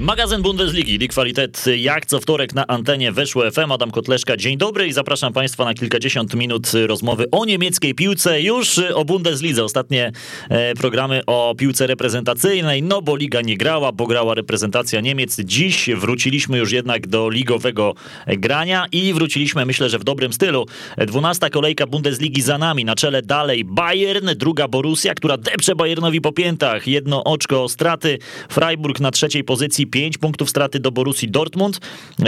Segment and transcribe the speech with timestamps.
[0.00, 3.72] Magazyn Bundesligi, Lig Qualitet, jak co wtorek na antenie weszło FM.
[3.72, 8.78] Adam Kotleszka, dzień dobry i zapraszam Państwa na kilkadziesiąt minut rozmowy o niemieckiej piłce, już
[8.94, 9.64] o Bundeslidze.
[9.64, 10.12] Ostatnie
[10.48, 15.36] e, programy o piłce reprezentacyjnej, no bo Liga nie grała, bo grała reprezentacja Niemiec.
[15.40, 17.94] Dziś wróciliśmy już jednak do ligowego
[18.26, 20.66] grania i wróciliśmy, myślę, że w dobrym stylu.
[20.98, 26.32] Dwunasta kolejka Bundesligi za nami, na czele dalej Bayern, druga Borussia, która depcze Bayernowi po
[26.32, 31.80] piętach, jedno oczko straty, Freiburg na trzeciej pozycji, 5 punktów straty do Borussii Dortmund.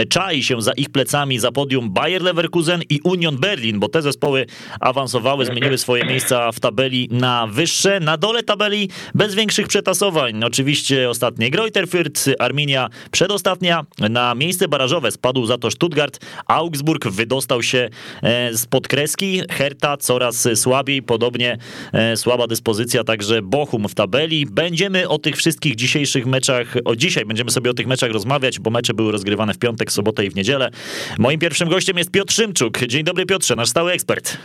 [0.09, 4.45] Czai się za ich plecami za podium Bayer Leverkusen i Union Berlin, bo te zespoły
[4.79, 7.99] awansowały, zmieniły swoje miejsca w tabeli na wyższe.
[7.99, 10.43] Na dole tabeli bez większych przetasowań.
[10.43, 13.85] Oczywiście ostatnie Greuther Fürth, Arminia przedostatnia.
[14.09, 16.19] Na miejsce barażowe spadł za to Stuttgart.
[16.47, 17.89] Augsburg wydostał się
[18.21, 19.41] e, spod kreski.
[19.51, 21.57] Hertha coraz słabiej, podobnie
[21.93, 24.45] e, słaba dyspozycja także Bochum w tabeli.
[24.45, 28.69] Będziemy o tych wszystkich dzisiejszych meczach, o dzisiaj będziemy sobie o tych meczach rozmawiać, bo
[28.69, 30.69] mecze były rozgrywane w piątek, sobotę i w niedzielę.
[31.17, 32.79] Moim pierwszym gościem jest Piotr Szymczuk.
[32.79, 34.37] Dzień dobry Piotrze, nasz stały ekspert.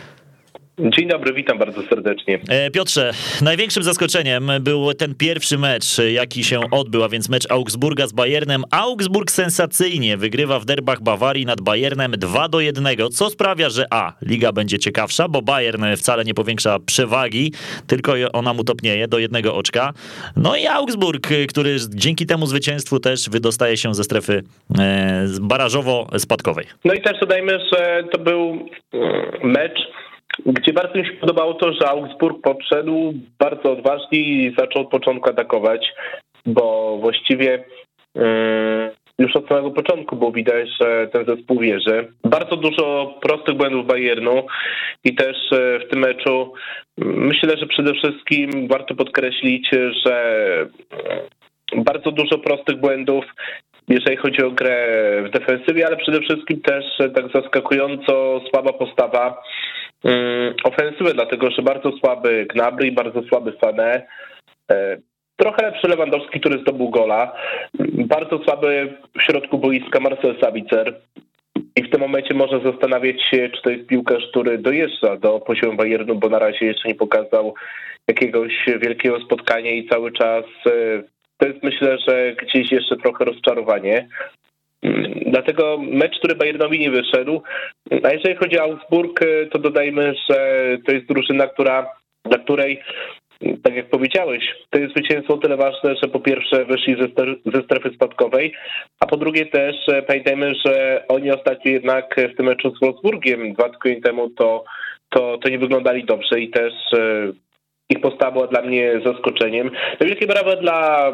[0.79, 2.39] Dzień dobry, witam bardzo serdecznie.
[2.49, 8.07] E, Piotrze, największym zaskoczeniem był ten pierwszy mecz, jaki się odbył, a więc mecz Augsburga
[8.07, 8.63] z Bayernem.
[8.71, 14.13] Augsburg sensacyjnie wygrywa w derbach Bawarii nad Bayernem 2 do 1, co sprawia, że a,
[14.21, 17.53] liga będzie ciekawsza, bo Bayern wcale nie powiększa przewagi,
[17.87, 19.93] tylko ona mu topnieje do jednego oczka.
[20.35, 24.43] No i Augsburg, który dzięki temu zwycięstwu też wydostaje się ze strefy
[24.79, 26.63] e, barażowo-spadkowej.
[26.85, 29.79] No i też dodajmy, że to był mm, mecz
[30.45, 35.29] gdzie bardzo mi się podobało to, że Augsburg podszedł bardzo odważnie i zaczął od początku
[35.29, 35.93] atakować,
[36.45, 37.63] bo właściwie
[38.15, 42.07] yy, już od samego początku było widać, że ten zespół wierzy.
[42.23, 44.43] Bardzo dużo prostych błędów Bayernu
[45.03, 46.53] i też yy, w tym meczu
[46.97, 49.69] myślę, że przede wszystkim warto podkreślić,
[50.05, 50.45] że
[51.73, 53.25] yy, bardzo dużo prostych błędów
[53.87, 54.87] jeżeli chodzi o grę
[55.25, 56.85] w defensywie, ale przede wszystkim też
[57.15, 59.78] tak zaskakująco słaba postawa Mm,
[60.63, 64.01] ofensywę, dlatego że bardzo słaby Gnabry i bardzo słaby Sané.
[64.71, 64.97] E,
[65.37, 67.33] trochę lepszy Lewandowski, który zdobył gola.
[67.93, 71.01] Bardzo słaby w środku boiska Marcel Sabicer.
[71.75, 75.77] I w tym momencie można zastanawiać się, czy to jest piłkarz, który dojeżdża do poziomu
[75.77, 77.53] Bayernu, bo na razie jeszcze nie pokazał
[78.07, 81.03] jakiegoś wielkiego spotkania i cały czas e,
[81.37, 84.07] to jest myślę, że gdzieś jeszcze trochę rozczarowanie.
[85.25, 87.41] Dlatego mecz, który Bayernowi nie wyszedł.
[88.03, 89.19] A jeżeli chodzi o Augsburg,
[89.51, 90.37] to dodajmy, że
[90.85, 91.91] to jest drużyna, która,
[92.25, 92.81] dla której
[93.63, 96.95] tak jak powiedziałeś, to jest zwycięstwo tyle ważne, że po pierwsze wyszli
[97.45, 98.53] ze, strefy spadkowej,
[98.99, 99.75] a po drugie też
[100.07, 104.63] pamiętajmy, że oni ostatnio jednak w tym meczu z Wolfsburgiem dwa tygodnie temu to,
[105.09, 106.73] to, to nie wyglądali dobrze i też
[107.89, 109.71] ich postawa była dla mnie zaskoczeniem.
[109.99, 111.11] To wielkie brawo dla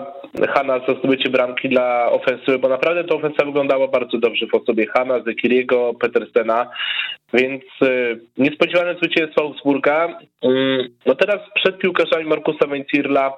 [0.50, 4.88] Hanna za zdobycie bramki dla ofensywy, bo naprawdę ta ofensywa wyglądała bardzo dobrze w osobie
[4.88, 6.70] Hanna, Zekiriego, Petersena,
[7.34, 10.20] więc y, niespodziewane zwycięstwo Augsburga.
[10.46, 10.48] Y,
[11.06, 13.34] no teraz przed piłkarzami Markusa Weinzierla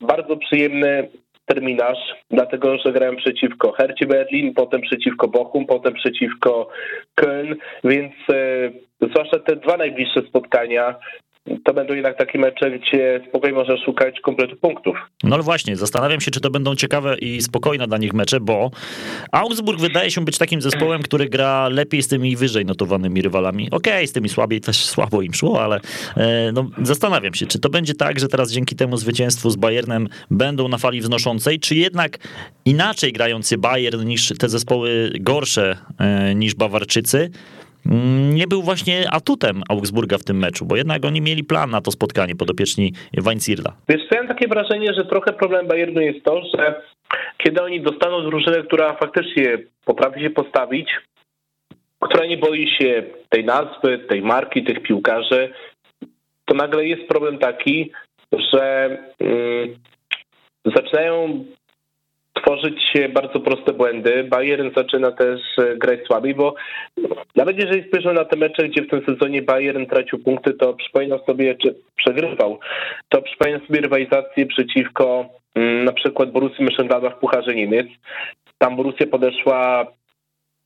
[0.00, 1.08] bardzo przyjemny
[1.46, 1.98] terminarz,
[2.30, 6.68] dlatego że grałem przeciwko Hercie Berlin, potem przeciwko Bochum, potem przeciwko
[7.20, 7.54] Köln,
[7.84, 10.94] więc y, zwłaszcza te dwa najbliższe spotkania
[11.64, 14.96] to będą jednak takie mecze, gdzie spokojnie można szukać kompletu punktów.
[15.24, 18.70] No właśnie, zastanawiam się, czy to będą ciekawe i spokojne dla nich mecze, bo
[19.32, 23.66] Augsburg wydaje się być takim zespołem, który gra lepiej z tymi wyżej notowanymi rywalami.
[23.70, 25.80] Okej, okay, z tymi słabiej też słabo im szło, ale
[26.16, 30.08] e, no, zastanawiam się, czy to będzie tak, że teraz dzięki temu zwycięstwu z Bayernem
[30.30, 32.18] będą na fali wznoszącej, czy jednak
[32.64, 37.30] inaczej grający Bayern niż te zespoły gorsze e, niż Bawarczycy,
[38.34, 41.90] nie był właśnie atutem Augsburga w tym meczu, bo jednak oni mieli plan na to
[41.90, 43.72] spotkanie podopieczni Weinzierla.
[43.88, 46.82] Wiesz, ja mam takie wrażenie, że trochę problem Bayernu jest to, że
[47.38, 50.88] kiedy oni dostaną drużynę, która faktycznie potrafi się postawić,
[52.00, 55.52] która nie boi się tej nazwy, tej marki, tych piłkarzy,
[56.44, 57.92] to nagle jest problem taki,
[58.52, 58.88] że
[59.20, 59.76] mm,
[60.64, 61.44] zaczynają
[62.42, 64.24] tworzyć bardzo proste błędy.
[64.24, 66.54] Bayern zaczyna też e, grać słabiej, bo
[67.36, 71.18] nawet jeżeli spojrzymy na te mecze, gdzie w tym sezonie Bayern tracił punkty, to przypominam
[71.26, 72.58] sobie, czy przegrywał,
[73.08, 77.86] to przypominam sobie rywalizację przeciwko mm, na przykład Borussii Mönchengladbach w Pucharze Niemiec.
[78.58, 79.86] Tam Borussia podeszła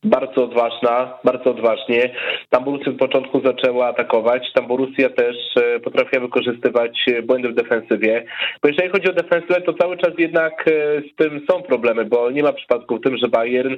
[0.04, 2.10] bardzo odważna, bardzo odważnie.
[2.50, 7.54] Tam Borussia w początku zaczęła atakować, tam Borussia też e, potrafiła wykorzystywać e, błędy w
[7.54, 8.24] defensywie.
[8.62, 10.72] Bo jeżeli chodzi o defensywę, to cały czas jednak e,
[11.12, 13.76] z tym są problemy, bo nie ma przypadku w tym, że Bayern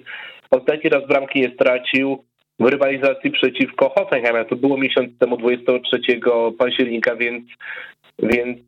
[0.51, 2.25] ostatni raz bramki nie stracił
[2.61, 4.45] w rywalizacji przeciwko Hoffenheim.
[4.45, 6.01] To było miesiąc temu, 23
[6.59, 7.45] października, więc
[8.19, 8.59] więc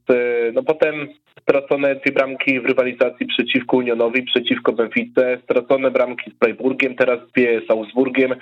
[0.55, 1.09] no potem
[1.45, 7.61] stracone dwie bramki w rywalizacji przeciwko Unionowi, przeciwko Benfice, stracone bramki z Freiburgiem, teraz dwie
[7.61, 8.35] z Augsburgiem,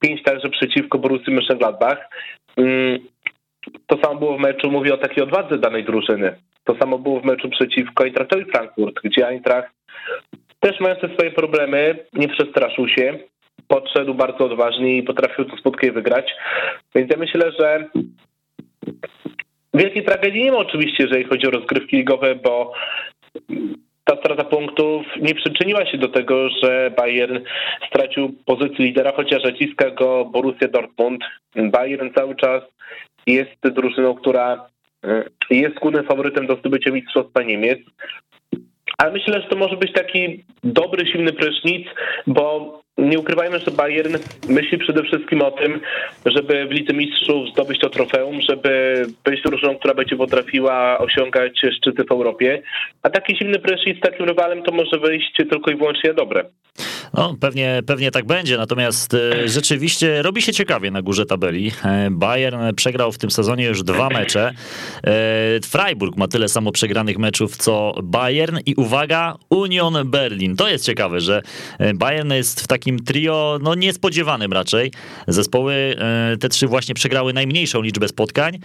[0.00, 1.96] pięć także przeciwko Borussii Mönchengladbach.
[2.56, 2.98] Mm,
[3.86, 6.34] to samo było w meczu, mówię o takiej odwadze danej drużyny.
[6.64, 9.78] To samo było w meczu przeciwko Eintrachtowi Frankfurt, gdzie Eintracht
[10.60, 13.18] też mający swoje problemy, nie przestraszył się,
[13.68, 16.30] podszedł bardzo odważnie i potrafił to spotkanie wygrać.
[16.94, 17.88] Więc ja myślę, że
[19.78, 22.72] wielkiej tragedii nie ma oczywiście, jeżeli chodzi o rozgrywki ligowe, bo
[24.04, 27.38] ta strata punktów nie przyczyniła się do tego, że Bayern
[27.88, 31.24] stracił pozycję lidera, chociaż naciska go Borussia Dortmund.
[31.56, 32.62] Bayern cały czas
[33.26, 34.66] jest drużyną, która
[35.50, 37.78] y, jest głównym faworytem do zdobycia Mistrzostwa Niemiec.
[38.98, 41.88] Ale myślę, że to może być taki dobry, silny prysznic,
[42.26, 44.16] bo nie ukrywajmy, że Bayern
[44.48, 45.80] myśli przede wszystkim o tym,
[46.26, 52.04] żeby w Lidze Mistrzów zdobyć to trofeum, żeby być drużyną, która będzie potrafiła osiągać szczyty
[52.04, 52.62] w Europie.
[53.02, 56.44] A taki silny prysznic z takim rywalem to może wyjść tylko i wyłącznie dobre.
[57.14, 61.72] No, pewnie, pewnie tak będzie, natomiast e, rzeczywiście robi się ciekawie na górze tabeli.
[61.84, 64.52] E, Bayern przegrał w tym sezonie już dwa mecze.
[65.04, 70.56] E, Freiburg ma tyle samo przegranych meczów co Bayern i uwaga, Union Berlin.
[70.56, 71.42] To jest ciekawe, że
[71.94, 74.92] Bayern jest w takim trio, no niespodziewanym raczej.
[75.28, 75.96] Zespoły
[76.40, 78.58] te trzy właśnie przegrały najmniejszą liczbę spotkań.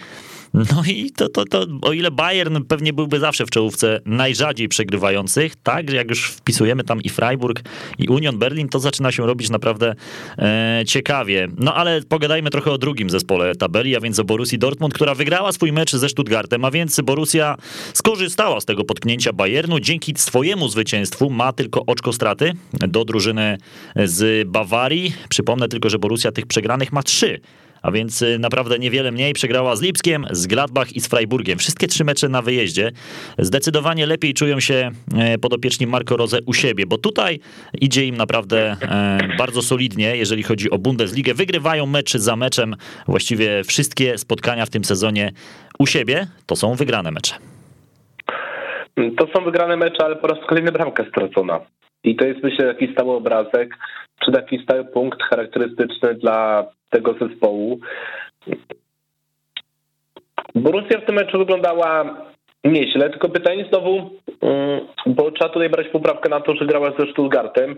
[0.54, 5.56] No i to, to, to o ile Bayern pewnie byłby zawsze w czołówce najrzadziej przegrywających,
[5.56, 7.62] tak, jak już wpisujemy tam i Freiburg
[7.98, 9.96] i Union Berlin, to zaczyna się robić naprawdę
[10.38, 11.48] e, ciekawie.
[11.58, 15.52] No ale pogadajmy trochę o drugim zespole tabeli, a więc o Borussii Dortmund, która wygrała
[15.52, 17.58] swój mecz ze Stuttgartem, a więc Borussia
[17.94, 19.80] skorzystała z tego potknięcia Bayernu.
[19.80, 23.58] Dzięki swojemu zwycięstwu ma tylko oczko straty do drużyny
[23.96, 25.14] z Bawarii.
[25.30, 27.40] Przypomnę tylko, że Borussia tych przegranych ma trzy
[27.84, 29.34] a więc y, naprawdę niewiele mniej.
[29.34, 31.60] Przegrała z Lipskiem, z Gladbach i z Freiburgiem.
[31.60, 32.92] Wszystkie trzy mecze na wyjeździe.
[33.38, 37.40] Zdecydowanie lepiej czują się e, podopieczni Marco Rose u siebie, bo tutaj
[37.82, 41.34] idzie im naprawdę e, bardzo solidnie, jeżeli chodzi o Bundesligę.
[41.34, 42.76] Wygrywają mecz za meczem.
[43.08, 45.32] Właściwie wszystkie spotkania w tym sezonie
[45.80, 47.36] u siebie to są wygrane mecze.
[49.18, 51.60] To są wygrane mecze, ale po raz kolejny bramka stracona.
[52.04, 53.78] I to jest myślę taki stały obrazek,
[54.26, 57.80] czy taki stały punkt charakterystyczny dla tego zespołu.
[60.56, 62.18] Borussia w tym meczu wyglądała
[62.64, 64.10] nieźle, tylko pytanie znowu,
[64.42, 67.76] mm, bo trzeba tutaj brać poprawkę na to, że grała ze Stuttgartem.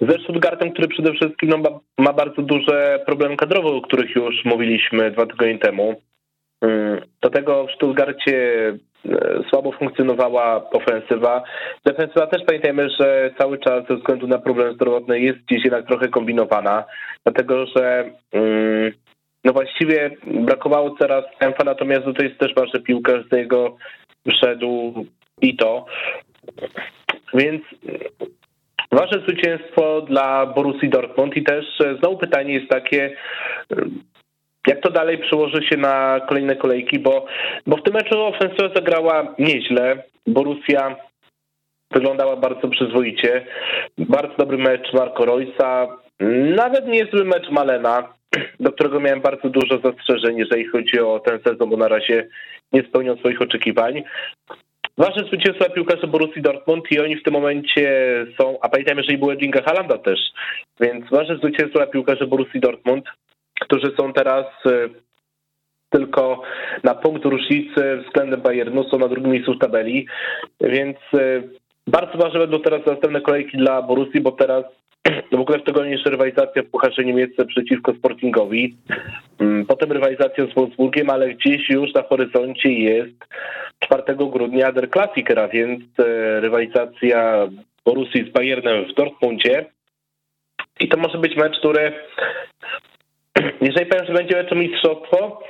[0.00, 4.44] Ze Stuttgartem, który przede wszystkim no, ma, ma bardzo duże problemy kadrowe, o których już
[4.44, 5.94] mówiliśmy dwa tygodnie temu.
[6.60, 8.38] Mm, do tego w Stuttgarcie
[9.50, 11.42] słabo funkcjonowała ofensywa.
[11.84, 16.08] Defensywa też pamiętajmy, że cały czas ze względu na problemy zdrowotne jest gdzieś jednak trochę
[16.08, 16.84] kombinowana,
[17.24, 18.92] dlatego że mm,
[19.44, 23.76] no właściwie brakowało teraz tempa, natomiast to jest też ważny piłkarz, z niego
[24.28, 24.94] wszedł
[25.40, 25.86] i to.
[27.34, 27.62] Więc
[28.92, 33.16] ważne zwycięstwo dla Borussii Dortmund i też e, znowu pytanie jest takie,
[34.66, 37.26] jak to dalej przełoży się na kolejne kolejki, bo,
[37.66, 40.02] bo w tym meczu ofensywa zagrała nieźle.
[40.26, 40.96] Borussia
[41.90, 43.46] wyglądała bardzo przyzwoicie.
[43.98, 45.98] Bardzo dobry mecz Marco Roysa.
[46.56, 48.14] Nawet niezły mecz Malena,
[48.60, 52.28] do którego miałem bardzo dużo zastrzeżeń, jeżeli chodzi o ten sezon, bo na razie
[52.72, 54.02] nie spełniał swoich oczekiwań.
[54.98, 58.06] Ważne zwycięstwo piłkarze Borussii Dortmund i oni w tym momencie
[58.40, 60.20] są, a pamiętajmy, że i było Edinga Halanda też,
[60.80, 63.04] więc ważne zwycięstwo piłkarze Borussii Dortmund
[63.62, 64.90] którzy są teraz y,
[65.90, 66.42] tylko
[66.84, 70.06] na punkt różnicy względem Bayernu, są na drugim miejscu w tabeli,
[70.60, 71.42] więc y,
[71.86, 74.64] bardzo ważne będą teraz następne kolejki dla Borussii, bo teraz
[75.32, 78.76] w ogóle w tygodniu jeszcze rywalizacja w Pucharze Niemiecce przeciwko Sportingowi,
[79.38, 83.16] mm, potem rywalizacja z Wolfsburgiem, ale gdzieś już na horyzoncie jest
[83.78, 87.48] 4 grudnia Der Klassikera, więc y, rywalizacja
[87.84, 89.66] Borussii z Bayernem w Dortmundzie.
[90.80, 91.92] I to może być mecz, który
[93.60, 95.42] jeżeli powiem, że będzie meczu mistrzostwo,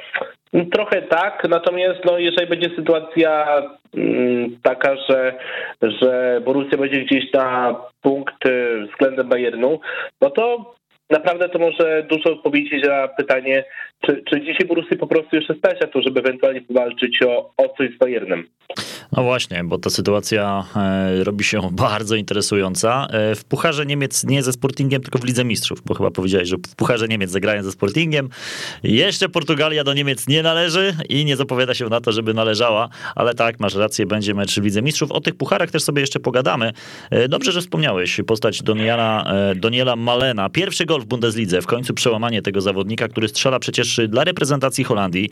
[0.73, 3.63] trochę tak, natomiast no, jeżeli będzie sytuacja
[3.95, 5.35] mm, taka, że,
[5.83, 9.81] że Borussia będzie gdzieś na punkt y, względem Bayernu,
[10.21, 10.75] no to
[11.11, 13.65] naprawdę to może dużo powiedzieć na pytanie,
[14.07, 17.69] czy, czy dzisiaj Borussia po prostu jeszcze stać na to, żeby ewentualnie powalczyć o, o
[17.69, 18.47] coś z Bayernem.
[19.17, 23.07] No właśnie, bo ta sytuacja e, robi się bardzo interesująca.
[23.11, 26.57] E, w Pucharze Niemiec nie ze Sportingiem, tylko w Lidze Mistrzów, bo chyba powiedziałeś, że
[26.57, 28.29] w Pucharze Niemiec zagrają ze Sportingiem.
[28.83, 33.35] Jeszcze Portugalia do Niemiec nie należy i nie zapowiada się na to, żeby należała, ale
[33.35, 35.13] tak, masz rację, będzie mecz w Lidze Mistrzów.
[35.13, 36.73] O tych pucharach też sobie jeszcze pogadamy.
[37.11, 40.49] E, dobrze, że wspomniałeś postać Doniela, Doniela Malena.
[40.49, 45.31] Pierwszy gol w Bundeslidze, w końcu przełamanie tego zawodnika, który strzela przecież dla reprezentacji Holandii.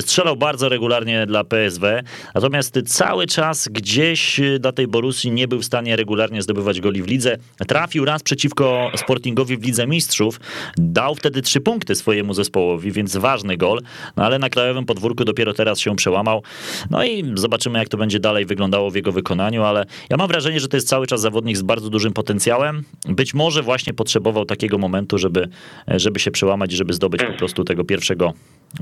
[0.00, 1.86] Strzelał bardzo regularnie dla PSW,
[2.34, 7.06] natomiast cały czas gdzieś dla tej Borusi nie był w stanie regularnie zdobywać goli w
[7.06, 7.36] lidze.
[7.66, 10.40] Trafił raz przeciwko Sportingowi w Lidze Mistrzów,
[10.76, 13.80] dał wtedy trzy punkty swojemu zespołowi, więc ważny gol,
[14.16, 16.42] no ale na krajowym podwórku dopiero teraz się przełamał.
[16.90, 20.60] No i zobaczymy, jak to będzie dalej wyglądało w jego wykonaniu, ale ja mam wrażenie,
[20.60, 22.84] że to jest cały czas zawodnik z bardzo dużym potencjałem.
[23.08, 25.48] Być może właśnie potrzebował takiego momentu, żeby,
[25.88, 28.32] żeby się przełamać, żeby zdobyć po prostu tego pierwszego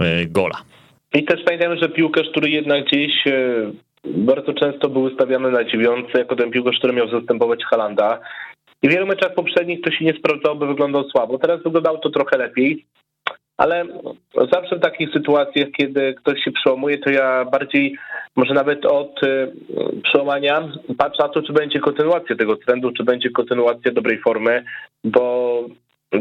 [0.01, 0.63] e, gola.
[1.15, 3.73] I też pamiętajmy, że piłkarz, który jednak gdzieś e,
[4.05, 8.21] bardzo często był ustawiany na dziewiątce, jako ten piłkarz, który miał zastępować Halanda.
[8.83, 11.39] I w wielu meczach poprzednich to się nie sprawdzało, by wyglądał słabo.
[11.39, 12.85] Teraz wyglądało to trochę lepiej.
[13.57, 13.85] Ale
[14.53, 17.97] zawsze w takich sytuacjach, kiedy ktoś się przełamuje, to ja bardziej,
[18.37, 19.53] może nawet od y,
[20.03, 24.65] przełamania, patrzę na to, czy będzie kontynuacja tego trendu, czy będzie kontynuacja dobrej formy,
[25.05, 25.65] bo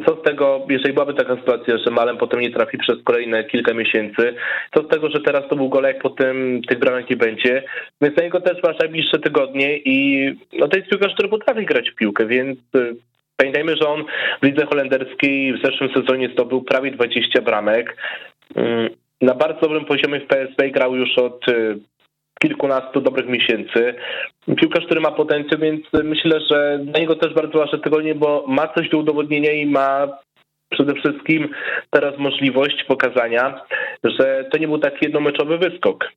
[0.06, 3.74] co z tego, jeżeli byłaby taka sytuacja, że Malem potem nie trafi przez kolejne kilka
[3.74, 4.36] miesięcy,
[4.76, 7.64] co z tego, że teraz to był golek, potem tych bramek nie będzie,
[8.02, 11.90] więc na niego też masz najbliższe tygodnie i no to jest piłkarz, który potrafi grać
[11.90, 12.96] w piłkę, więc y,
[13.38, 14.06] Pamiętajmy, że on
[14.42, 17.98] w lidze holenderskiej w zeszłym sezonie zdobył prawie 20 bramek.
[18.56, 18.90] Mm,
[19.22, 21.80] na bardzo dobrym poziomie w PSV grał już od y,
[22.48, 23.96] kilkunastu dobrych miesięcy.
[24.58, 28.68] Piłkarz, który ma potencjał, więc myślę, że dla niego też bardzo ważne tygodnie, bo ma
[28.68, 30.08] coś do udowodnienia i ma
[30.70, 31.50] przede wszystkim
[31.90, 33.62] teraz możliwość pokazania,
[34.04, 36.12] że to nie był taki jednomeczowy wyskok.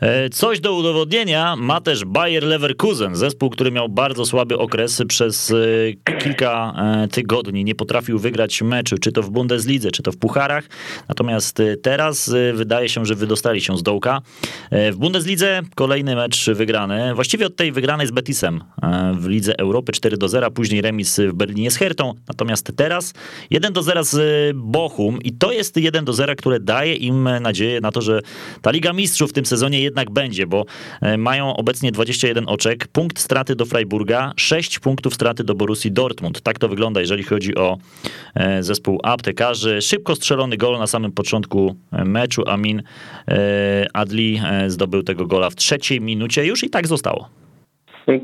[0.00, 5.50] E, coś do udowodnienia ma też Bayer Leverkusen, zespół, który miał bardzo słaby okres przez
[5.50, 7.64] e, kilka e, tygodni.
[7.64, 10.64] Nie potrafił wygrać meczu, czy to w Bundeslidze, czy to w pucharach.
[11.08, 14.20] Natomiast teraz wydaje się, że wydostali się z dołka.
[14.72, 17.14] W Bundeslidze kolejny mecz wygrany.
[17.14, 18.64] Właściwie od tej wygranej z Betisem
[19.18, 22.14] w Lidze Europy 4 do 0, później remis w Berlinie z Hertą.
[22.28, 23.14] Natomiast teraz
[23.50, 24.16] 1 do 0 z
[24.56, 28.20] Bochum i to jest 1 do 0, które daje im nadzieję na to, że
[28.62, 30.64] ta Liga Mistrzów w tym sezonie jednak będzie, bo
[31.02, 36.40] e, mają obecnie 21 oczek, punkt straty do Freiburga, 6 punktów straty do Borussii Dortmund.
[36.40, 37.76] Tak to wygląda, jeżeli chodzi o
[38.34, 39.82] e, zespół aptekarzy.
[39.82, 42.42] Szybko strzelony gol na samym początku e, meczu.
[42.46, 42.82] Amin
[43.94, 46.46] Adli zdobył tego gola w trzeciej minucie.
[46.46, 47.28] Już i tak zostało.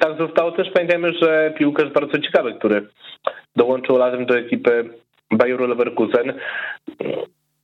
[0.00, 0.68] Tak zostało też.
[0.75, 2.88] Pamiętajmy, że piłkarz bardzo ciekawy, który
[3.56, 4.90] dołączył latem do ekipy
[5.30, 6.32] Bayeru Leverkusen.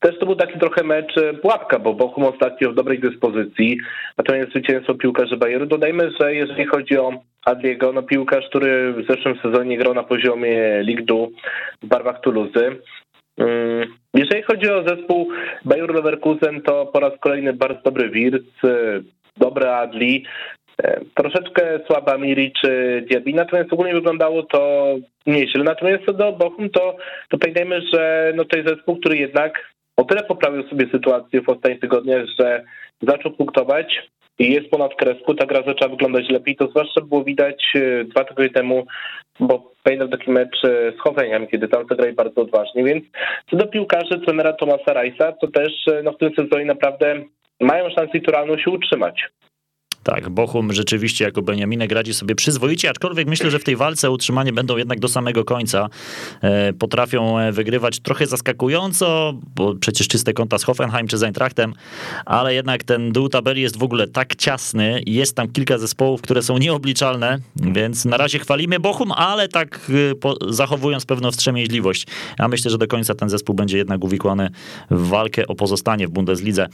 [0.03, 3.79] Też to był taki trochę mecz e, pułapka, bo Bochum ostatnio w dobrej dyspozycji,
[4.19, 5.67] natomiast zwycięstwo piłkarzy Bayeru.
[5.67, 7.13] Dodajmy, że jeżeli chodzi o
[7.45, 11.33] Adliego, no piłkarz, który w zeszłym sezonie grał na poziomie Ligdu
[11.83, 12.71] w barwach Toulouse.
[13.39, 15.29] Mm, jeżeli chodzi o zespół
[15.65, 19.01] Bayer Leverkusen, to po raz kolejny bardzo dobry Wirtz, e,
[19.37, 20.25] dobry Adli,
[20.83, 24.95] e, troszeczkę słaba Miri czy Diaby, natomiast ogólnie wyglądało to
[25.27, 25.65] nieźle.
[25.65, 26.97] Natomiast co do Bochum, to,
[27.29, 31.49] to pamiętajmy, że no to jest zespół, który jednak o tyle poprawił sobie sytuację w
[31.49, 32.65] ostatnich tygodniach, że
[33.03, 36.57] zaczął punktować i jest ponad kresku, ta gra zaczęła wyglądać lepiej.
[36.57, 38.87] To zwłaszcza było widać e, dwa tygodnie temu,
[39.41, 43.05] bo pamiętam taki mecz e, z Hoffenheim, kiedy tam zagrali bardzo odważnie, więc
[43.51, 47.23] co do piłkarzy trenera Tomasa Rajsa, to też e, no, w tym sezonie naprawdę
[47.61, 49.29] mają szansę naturalną się utrzymać.
[50.03, 54.53] Tak, Bochum rzeczywiście jako Beniaminek radzi sobie przyzwoicie, aczkolwiek myślę, że w tej walce utrzymanie
[54.53, 55.89] będą jednak do samego końca.
[56.41, 61.75] E, potrafią e, wygrywać trochę zaskakująco, bo przecież czyste konta z Hoffenheim czy z Eintrachtem,
[62.27, 66.43] ale jednak ten dół tabeli jest w ogóle tak ciasny jest tam kilka zespołów, które
[66.43, 69.91] są nieobliczalne, więc na razie chwalimy Bochum, ale tak
[70.49, 72.07] e, zachowując pewną wstrzemięźliwość.
[72.39, 74.51] Ja myślę, że do końca ten zespół będzie jednak uwikłany
[74.91, 76.69] w walkę o pozostanie w Bundeslidze.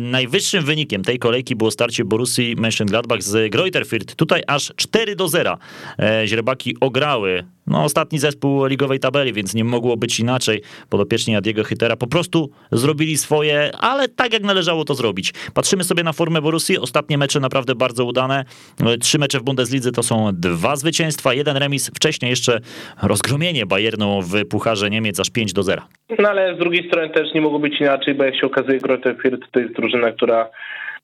[0.00, 3.84] Najwyższym wynikiem tej kolejki było starcie Borussii Mönchengladbach z Greuther
[4.16, 5.58] Tutaj aż 4 do 0
[5.98, 10.62] e, źrebaki ograły no, ostatni zespół ligowej tabeli, więc nie mogło być inaczej.
[10.90, 15.32] Podopieczni Adiego Hytera po prostu zrobili swoje, ale tak jak należało to zrobić.
[15.54, 16.78] Patrzymy sobie na formę Borussii.
[16.78, 18.44] Ostatnie mecze naprawdę bardzo udane.
[18.86, 21.90] E, trzy mecze w Bundeslidze to są dwa zwycięstwa, jeden remis.
[21.94, 22.60] Wcześniej jeszcze
[23.02, 25.82] rozgromienie Bayernu w Pucharze Niemiec aż 5 do 0.
[26.18, 29.16] No ale z drugiej strony też nie mogło być inaczej, bo jak się okazuje Greuther
[29.52, 30.50] to jest drużyna, która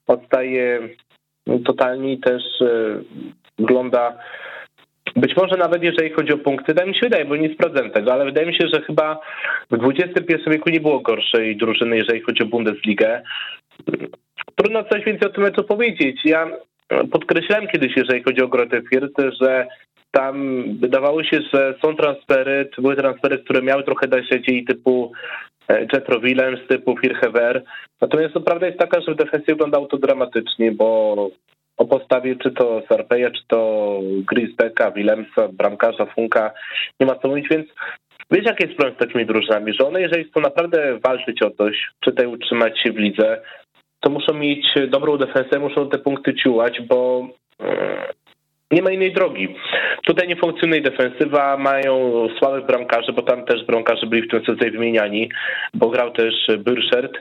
[0.07, 0.89] odstaje
[1.65, 3.01] totalnie też e,
[3.59, 4.19] wygląda
[5.17, 8.13] być może nawet jeżeli chodzi o punkty, tak mi się wydaje, bo nie sprawdzę tego,
[8.13, 9.21] ale wydaje mi się, że chyba
[9.71, 13.23] w XXI wieku nie było gorszej drużyny, jeżeli chodzi o Bundesligę.
[14.55, 16.21] Trudno coś więcej o tym meczu powiedzieć.
[16.25, 16.51] Ja
[17.11, 19.67] podkreślałem kiedyś, jeżeli chodzi o Grote Firth, że
[20.11, 25.13] tam wydawało się, że są transfery, to były transfery, które miały trochę dać nadziei typu
[25.69, 27.63] e, Jetro Willems, typu Firhever.
[28.01, 31.17] Natomiast to prawda jest taka, że w defensywie wyglądało to dramatycznie, bo
[31.77, 36.53] o postawie czy to Sarpeja, czy to Grisbecka, Willemsa, bramkarza, Funka,
[37.01, 37.67] nie ma co mówić, więc
[38.31, 41.77] wiesz jaki jest problem z takimi drużynami, że one jeżeli chcą naprawdę walczyć o coś,
[42.01, 43.43] czy tutaj utrzymać się w lidze,
[44.01, 47.29] to muszą mieć dobrą defensę, muszą te punkty ciułać, bo
[48.73, 49.55] nie ma innej drogi.
[50.07, 54.71] Tutaj nie funkcjonuje defensywa, mają słabych bramkarzy, bo tam też bramkarze byli w tym sezonie
[54.71, 55.31] wymieniani,
[55.75, 57.13] bo grał też Burszert.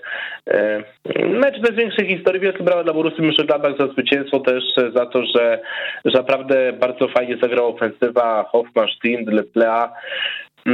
[0.48, 0.84] E,
[1.24, 4.64] mecz bez większej historii, wielkie brawa dla Borussii Mönchengladbach za zwycięstwo, też
[4.96, 5.60] za to, że,
[6.06, 9.92] że naprawdę bardzo fajnie zagrała ofensywa Hoffman, Stindl, Plea.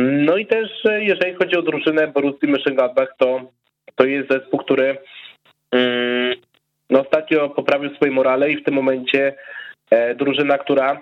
[0.01, 0.69] No i też
[0.99, 3.41] jeżeli chodzi o drużynę Borussii Mönchengladbach, to,
[3.95, 4.97] to jest zespół, który
[5.71, 6.33] mm,
[6.89, 9.33] no ostatnio poprawił swoje morale i w tym momencie E,
[10.17, 11.01] drużyna, która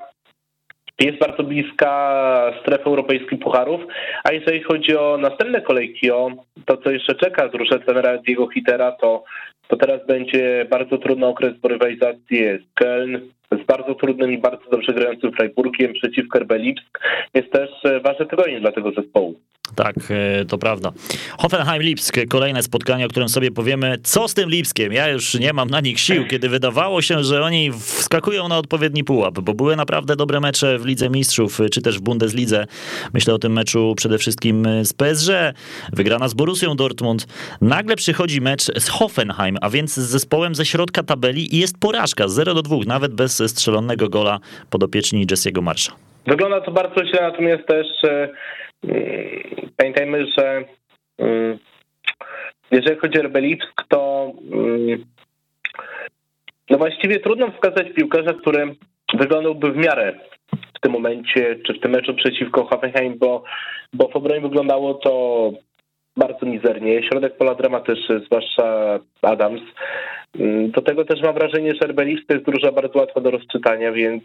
[1.00, 3.82] jest bardzo bliska strefy europejskich pucharów,
[4.24, 6.32] a jeżeli chodzi o następne kolejki, o
[6.66, 9.24] to, co jeszcze czeka drużynę trenera Diego Hitera, to,
[9.68, 13.20] to teraz będzie bardzo trudny okres po rywalizacji z Köln,
[13.52, 17.00] z bardzo trudnym i bardzo dobrze grającym Freiburgiem przeciwko RB Lipsk.
[17.34, 19.40] Jest też e, ważne tygodnie dla tego zespołu.
[19.76, 20.92] Tak, e, to prawda.
[21.38, 23.98] Hoffenheim-Lipsk, kolejne spotkanie, o którym sobie powiemy.
[24.04, 24.94] Co z tym Lipskiem?
[24.94, 29.04] Ja już nie mam na nich sił, kiedy wydawało się, że oni wskakują na odpowiedni
[29.04, 32.66] pułap, bo były naprawdę dobre mecze w Lidze Mistrzów, czy też w Bundeslidze.
[33.14, 35.30] Myślę o tym meczu przede wszystkim z PSG,
[35.94, 37.28] wygrana z Borussią Dortmund.
[37.62, 42.28] Nagle przychodzi mecz z Hoffenheim, a więc z zespołem ze środka tabeli i jest porażka
[42.28, 45.92] 0 do 2, nawet bez strzelonego gola podopieczni Jesse'ego Marsza.
[46.28, 48.30] Wygląda to bardzo źle, natomiast też e,
[49.78, 50.64] pamiętajmy, że
[51.18, 51.58] mm,
[52.72, 55.06] jeżeli chodzi o RB Lipsk, to mm,
[56.70, 58.76] no właściwie trudno wskazać piłkarza, który
[59.14, 60.20] wyglądałby w miarę
[60.78, 63.44] w tym momencie, czy w tym meczu przeciwko Hoffenheim, bo,
[63.94, 65.52] bo w obronie wyglądało to
[66.18, 67.04] bardzo mizernie.
[67.04, 69.62] Środek pola dramatyczny, zwłaszcza Adams.
[70.40, 73.92] Mm, do tego też mam wrażenie, że Herbelis to jest druża bardzo łatwa do rozczytania,
[73.92, 74.24] więc,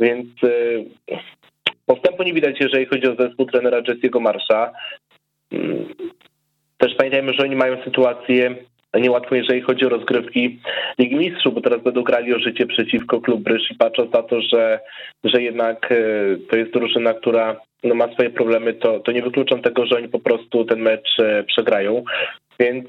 [0.00, 0.86] więc y,
[1.88, 4.72] postępu nie widać, jeżeli chodzi o zespół trenera Jesse'ego Marsza.
[5.52, 5.84] Mm,
[6.78, 8.54] też pamiętajmy, że oni mają sytuację
[8.94, 10.60] niełatwą, jeżeli chodzi o rozgrywki
[10.98, 14.40] Ligi Mistrzów, bo teraz będą grali o życie przeciwko klub Bryż i patrząc na to,
[14.40, 14.80] że,
[15.24, 19.62] że jednak y, to jest drużyna, która no, ma swoje problemy, to, to nie wykluczam
[19.62, 22.04] tego, że oni po prostu ten mecz y, przegrają.
[22.60, 22.88] Więc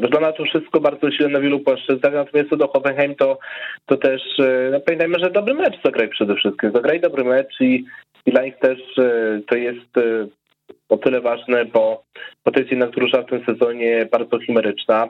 [0.00, 3.38] Wygląda to wszystko bardzo źle na wielu płaszczyznach, natomiast co do Hoffenheim, to,
[3.86, 6.72] to też e, no pamiętajmy, że dobry mecz zagraj przede wszystkim.
[6.72, 7.84] Zagraj dobry mecz i,
[8.26, 10.26] i nich też e, to jest e,
[10.88, 12.04] o tyle ważne, bo,
[12.44, 15.08] bo to jest jednak drużyna w tym sezonie bardzo chimeryczna.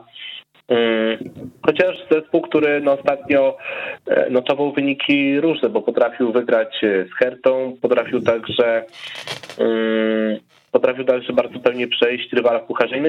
[0.68, 1.18] Mm,
[1.66, 3.56] chociaż zespół, który no ostatnio
[4.30, 8.84] notował wyniki różne, bo potrafił wygrać z Hertą, potrafił także
[9.58, 10.38] mm,
[10.74, 12.98] potrafił także bardzo pewnie przejść rywala w pucharze.
[12.98, 13.02] I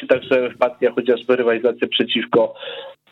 [0.00, 2.54] się także w partiach chociażby rywalizacja przeciwko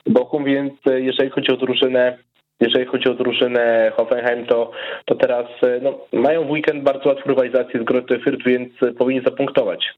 [0.07, 2.19] Bochum, więc e, jeżeli chodzi o drużynę
[2.61, 4.71] jeżeli chodzi o drużynę Hoffenheim, to,
[5.05, 8.93] to teraz e, no, mają w weekend bardzo łatwą rywalizację z Grotte Fürth, więc e,
[8.93, 9.95] powinni zapunktować.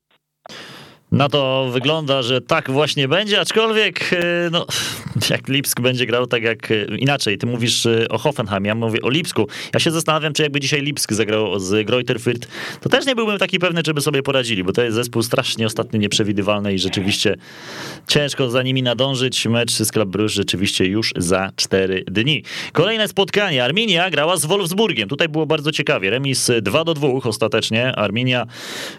[1.13, 4.67] Na to wygląda, że tak właśnie będzie, aczkolwiek e, no,
[5.31, 7.39] jak Lipsk będzie grał tak jak e, inaczej.
[7.39, 9.47] Ty mówisz e, o Hoffenheim, ja mówię o Lipsku.
[9.75, 12.47] Ja się zastanawiam, czy jakby dzisiaj Lipsk zagrał z Greuther Fürth,
[12.81, 15.67] to też nie byłbym taki pewny, czy by sobie poradzili, bo to jest zespół strasznie
[15.67, 17.37] ostatnio nieprzewidywalny i rzeczywiście
[18.09, 19.47] ciężko za nimi nadążyć.
[19.47, 22.43] Mecz z Club rzeczywiście już za cztery dni.
[22.73, 23.65] Kolejne spotkanie.
[23.65, 25.09] Arminia grała z Wolfsburgiem.
[25.09, 26.11] Tutaj było bardzo ciekawie.
[26.11, 27.97] Remis 2 do 2 ostatecznie.
[27.97, 28.47] Arminia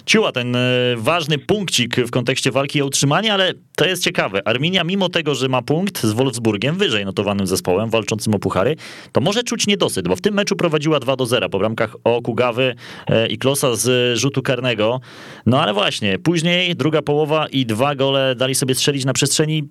[0.05, 0.57] ciuła ten
[0.95, 4.47] ważny punkcik w kontekście walki o utrzymanie, ale to jest ciekawe.
[4.47, 8.75] Arminia, mimo tego, że ma punkt z Wolfsburgiem, wyżej notowanym zespołem walczącym o puchary,
[9.11, 12.75] to może czuć niedosyt, bo w tym meczu prowadziła 2 do 0 po bramkach Okugawy
[13.07, 14.99] e, i Klosa z rzutu karnego.
[15.45, 19.63] No ale właśnie, później druga połowa i dwa gole dali sobie strzelić na przestrzeni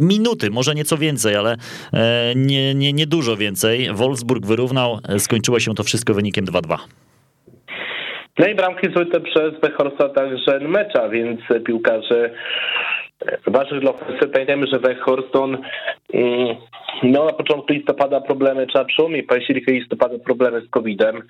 [0.00, 1.56] minuty, może nieco więcej, ale
[1.92, 3.94] e, nie, nie, nie dużo więcej.
[3.94, 6.78] Wolfsburg wyrównał, skończyło się to wszystko wynikiem 2-2.
[8.38, 12.30] No i bramki zbyte przez Wechorsta także mecza, więc piłkarze
[13.46, 14.28] ważnych dla ofensywy.
[14.28, 15.58] Pamiętajmy, że Wechorst on
[16.12, 16.56] mm,
[17.02, 21.22] miał na początku listopada problemy, trzeba przełomie października listopada problemy z COVID-em,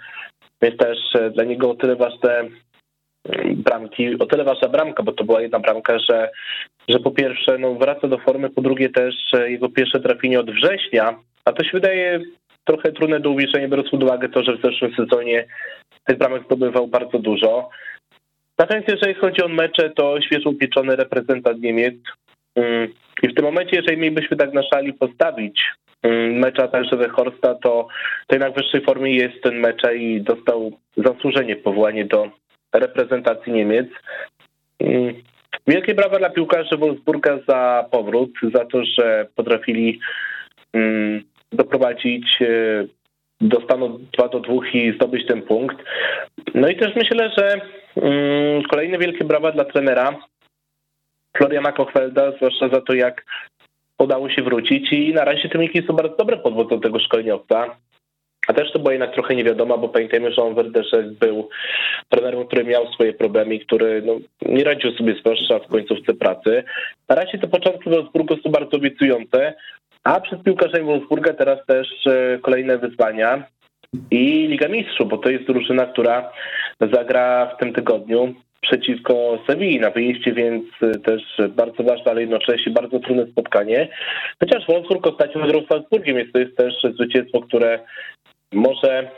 [0.63, 5.13] więc też e, dla niego o tyle ważne mm, bramki, o tyle ważna bramka, bo
[5.13, 6.31] to była jedna bramka, że,
[6.89, 10.51] że po pierwsze no, wraca do formy, po drugie też e, jego pierwsze trafienie od
[10.51, 12.21] września, a to się wydaje
[12.69, 15.47] trochę trudne do uwierzenia, biorąc pod uwagę to, że w zeszłym sezonie
[16.05, 17.71] tych bramek zdobywał bardzo dużo.
[18.59, 21.95] Natomiast jeżeli chodzi o mecze, to świeżo upieczony reprezentant Niemiec.
[22.55, 22.89] Mm,
[23.23, 25.61] I w tym momencie, jeżeli mielibyśmy tak na szali postawić
[26.03, 27.89] mm, mecza także we Horsta, to,
[28.33, 32.31] jednak w wyższej formie jest ten mecz i dostał zasłużenie powołanie do
[32.73, 33.87] reprezentacji Niemiec.
[34.81, 35.15] Mm,
[35.67, 40.01] wielkie brawa dla piłkarzy Wolfsburga za powrót, za to, że potrafili
[41.53, 42.85] doprowadzić e,
[43.41, 45.77] do stanu 2 do 2 i zdobyć ten punkt.
[46.55, 47.61] No i też myślę, że
[47.97, 50.17] mm, kolejne wielkie brawa dla trenera,
[51.37, 53.25] Floriana Kochfelda, zwłaszcza za to, jak
[53.99, 57.77] udało się wrócić i na razie te wyniki są bardzo dobre pod tego szkoleniowca.
[58.49, 61.49] A też to była jednak trochę niewiadoma, bo pamiętajmy, że on Werderze był
[62.09, 66.65] trenerem, który miał swoje problemy, który no, nie radził sobie zwłaszcza w końcówce pracy.
[67.09, 69.55] Na razie te początki Wolfsburgu są bardzo obiecujące,
[70.09, 73.45] a przed piłkarzem Wolfsburga teraz też e, kolejne wyzwania
[74.11, 76.33] i Liga Mistrzów, bo to jest drużyna, która
[76.93, 82.73] zagra w tym tygodniu przeciwko Sewilli na wyjeździe, więc e, też bardzo ważne, ale jednocześnie
[82.73, 83.89] bardzo trudne spotkanie.
[84.41, 87.79] Chociaż Wolfsburg ostatnio wygrał z Salzburgiem, więc to jest też zwycięstwo, które
[88.53, 89.11] może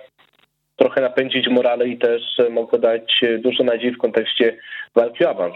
[0.77, 4.57] trochę napędzić morale i też mogło dać dużo nadziei w kontekście
[4.95, 5.55] walki o awans.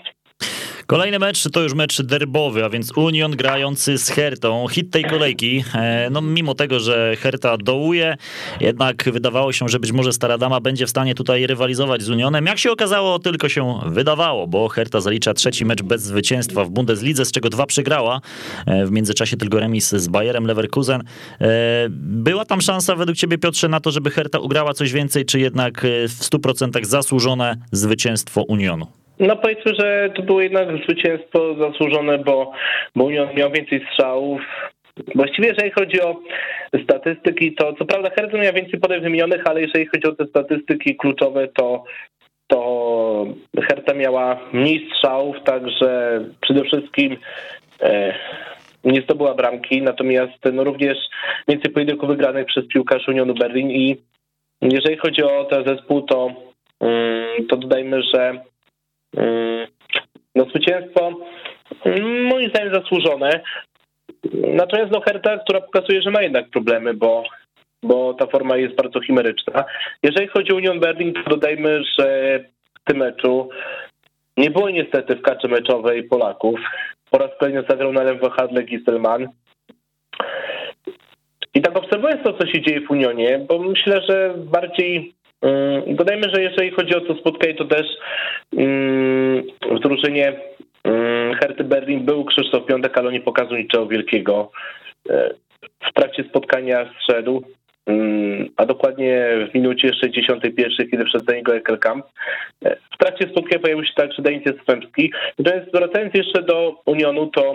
[0.86, 4.66] Kolejny mecz to już mecz derbowy, a więc Union grający z Hertą.
[4.68, 8.16] Hit tej kolejki, e, no mimo tego, że Herta dołuje,
[8.60, 12.46] jednak wydawało się, że być może Stara Dama będzie w stanie tutaj rywalizować z Unionem.
[12.46, 17.24] Jak się okazało, tylko się wydawało, bo Herta zalicza trzeci mecz bez zwycięstwa w Bundeslidze,
[17.24, 18.20] z czego dwa przegrała.
[18.66, 21.02] E, w międzyczasie tylko remis z Bayerem Leverkusen.
[21.40, 25.40] E, była tam szansa według ciebie, Piotrze, na to, żeby Herta ugrała coś więcej, czy
[25.40, 29.03] jednak w 100% zasłużone zwycięstwo Unionu?
[29.18, 32.52] No powiedzmy, że to było jednak zwycięstwo zasłużone, bo,
[32.96, 34.40] bo Union miał więcej strzałów.
[35.14, 36.20] Właściwie jeżeli chodzi o
[36.84, 40.96] statystyki, to co prawda Hertha miał więcej podań wymienionych, ale jeżeli chodzi o te statystyki
[40.96, 41.84] kluczowe, to
[42.46, 43.26] to
[43.68, 47.16] Hertha miała mniej strzałów, także przede wszystkim
[47.80, 48.14] e,
[48.84, 50.98] nie zdobyła bramki, natomiast no również
[51.48, 53.96] więcej pojedynków wygranych przez piłkarzy Unionu Berlin i
[54.62, 56.30] jeżeli chodzi o ten zespół, to,
[56.80, 58.40] mm, to dodajmy, że
[60.34, 61.10] no zwycięstwo
[62.30, 63.40] moim zdaniem zasłużone.
[64.32, 67.24] Natomiast no Herta, która pokazuje, że ma jednak problemy, bo,
[67.82, 69.64] bo ta forma jest bardzo chimeryczna.
[70.02, 72.38] Jeżeli chodzi o Union Berlin, to dodajmy, że
[72.80, 73.48] w tym meczu
[74.36, 76.60] nie było niestety w kaczy meczowej Polaków.
[77.10, 79.28] Po raz kolejny zagrał na lewym wahadle Gisselman.
[81.54, 85.23] I tak obserwując to, co się dzieje w Unionie, bo myślę, że bardziej Mm,
[85.86, 87.86] dodajmy, że jeżeli chodzi o to spotkanie, to też
[88.56, 90.32] mm, w drużynie
[90.84, 94.50] mm, Herty Berlin był Krzysztof Piątek, ale nie pokazał niczego wielkiego.
[95.10, 95.30] E,
[95.90, 97.42] w trakcie spotkania zszedł,
[98.56, 102.06] a dokładnie w minucie 61, kiedy wszedł niego Ekelkamp.
[102.64, 105.12] E, w trakcie spotkania pojawił się także Danice Swępski.
[105.38, 107.54] Natomiast wracając jeszcze do Unionu, to,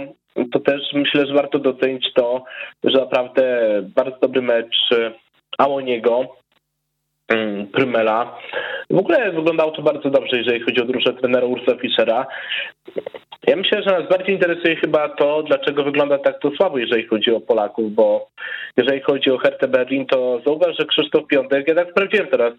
[0.52, 2.44] to też myślę, że warto docenić to,
[2.84, 4.90] że naprawdę bardzo dobry mecz
[5.58, 6.49] Amoniego, Mm,
[7.72, 8.38] Prymela.
[8.90, 12.28] W ogóle wyglądało to bardzo dobrze, jeżeli chodzi o drużynę trenera Ursa Fischera.
[13.48, 17.32] Ja myślę, że nas bardziej interesuje chyba to, dlaczego wygląda tak to słabo, jeżeli chodzi
[17.32, 18.30] o Polaków, bo
[18.78, 22.54] jeżeli chodzi o Hertę Berlin, to zauważ, że Krzysztof Piątek, ja tak sprawdziłem teraz,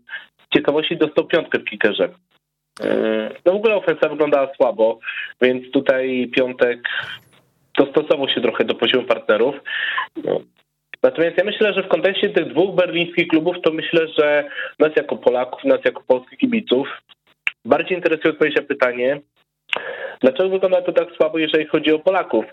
[0.46, 2.08] z ciekawości dostał piątkę w kickerze.
[2.80, 4.98] Mm, no w ogóle ofensywa wyglądała słabo,
[5.40, 6.88] więc tutaj Piątek
[7.78, 9.54] dostosował się trochę do poziomu partnerów.
[11.02, 14.44] Natomiast ja myślę, że w kontekście tych dwóch berlińskich klubów, to myślę, że
[14.78, 16.88] nas jako Polaków, nas jako polskich kibiców
[17.64, 19.20] bardziej interesuje odpowiedź na pytanie,
[20.20, 22.44] dlaczego wygląda to tak słabo, jeżeli chodzi o Polaków.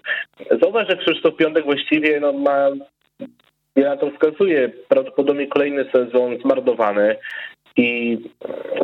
[0.61, 2.69] Zauważ, że Krzysztof Piątek właściwie no, ma,
[3.75, 7.15] ja to wskazuje, prawdopodobnie kolejny sezon zmarnowany.
[7.77, 8.17] I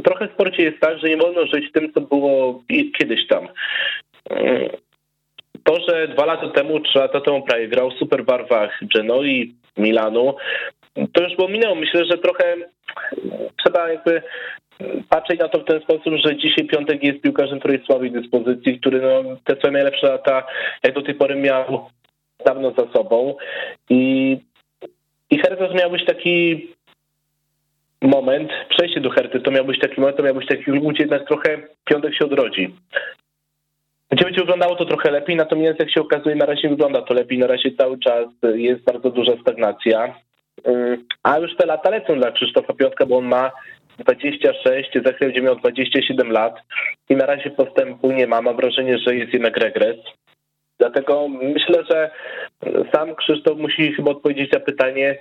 [0.03, 2.63] trochę w sporcie jest tak, że nie wolno żyć tym, co było
[2.99, 3.47] kiedyś tam
[5.63, 10.35] to, że dwa lata temu, trzy lata temu prawie grał w super barwach Genoi, Milanu,
[11.13, 11.75] to już było minęło.
[11.75, 12.55] Myślę, że trochę
[13.63, 14.21] trzeba jakby
[15.09, 18.79] patrzeć na to w ten sposób, że dzisiaj Piątek jest piłkarzem, który jest słabej dyspozycji,
[18.79, 20.43] który no, te swoje najlepsze lata,
[20.83, 21.89] jak do tej pory miał
[22.45, 23.35] dawno za sobą.
[23.89, 24.37] I,
[25.29, 26.67] i Hertas miał być taki
[28.01, 31.27] moment, przejście do Herty, to miał być taki moment, to miał być taki gdzie jednak
[31.27, 32.73] trochę Piątek się odrodzi.
[34.13, 37.39] Gdzie będzie wyglądało to trochę lepiej, natomiast jak się okazuje, na razie wygląda to lepiej.
[37.39, 40.15] Na razie cały czas jest bardzo duża stagnacja.
[41.23, 43.51] A już te lata lecą dla Krzysztofa Piotka, bo on ma
[43.99, 46.55] 26, za chwilę będzie miał 27 lat
[47.09, 48.41] i na razie postępu nie ma.
[48.41, 49.97] Mam wrażenie, że jest jednak regres.
[50.79, 52.11] Dlatego myślę, że
[52.91, 55.17] sam Krzysztof musi chyba odpowiedzieć na pytanie,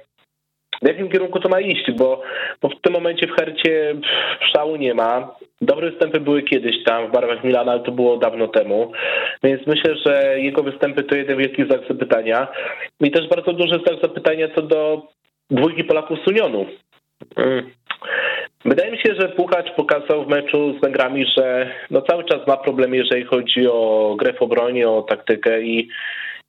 [0.82, 2.22] w jakim kierunku to ma iść, bo,
[2.62, 3.94] bo w tym momencie w Hercie
[4.52, 5.34] szału nie ma.
[5.60, 8.92] Dobre występy były kiedyś tam w barwach Milana, ale to było dawno temu.
[9.42, 12.48] Więc myślę, że jego występy to jeden wielki znak zapytania.
[13.00, 15.02] I też bardzo duży znak zapytania co do
[15.50, 16.66] dwójki Polaków z Unionu.
[17.36, 17.70] Mm.
[18.64, 22.56] Wydaje mi się, że Puchacz pokazał w meczu z Węgrami, że no cały czas ma
[22.56, 25.88] problemy, jeżeli chodzi o grę w obronie, o taktykę i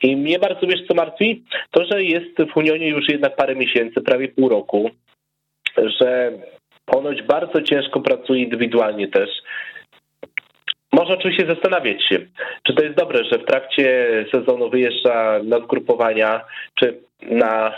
[0.04, 1.44] i mnie bardzo wiesz co martwi?
[1.72, 4.90] To, że jest w Unionie już jednak parę miesięcy, prawie pół roku,
[6.00, 6.32] że
[6.86, 9.30] ponoć bardzo ciężko pracuje indywidualnie też.
[10.92, 12.20] można oczywiście zastanawiać się,
[12.64, 16.42] czy to jest dobre, że w trakcie sezonu wyjeżdża na zgrupowania,
[16.80, 17.74] czy na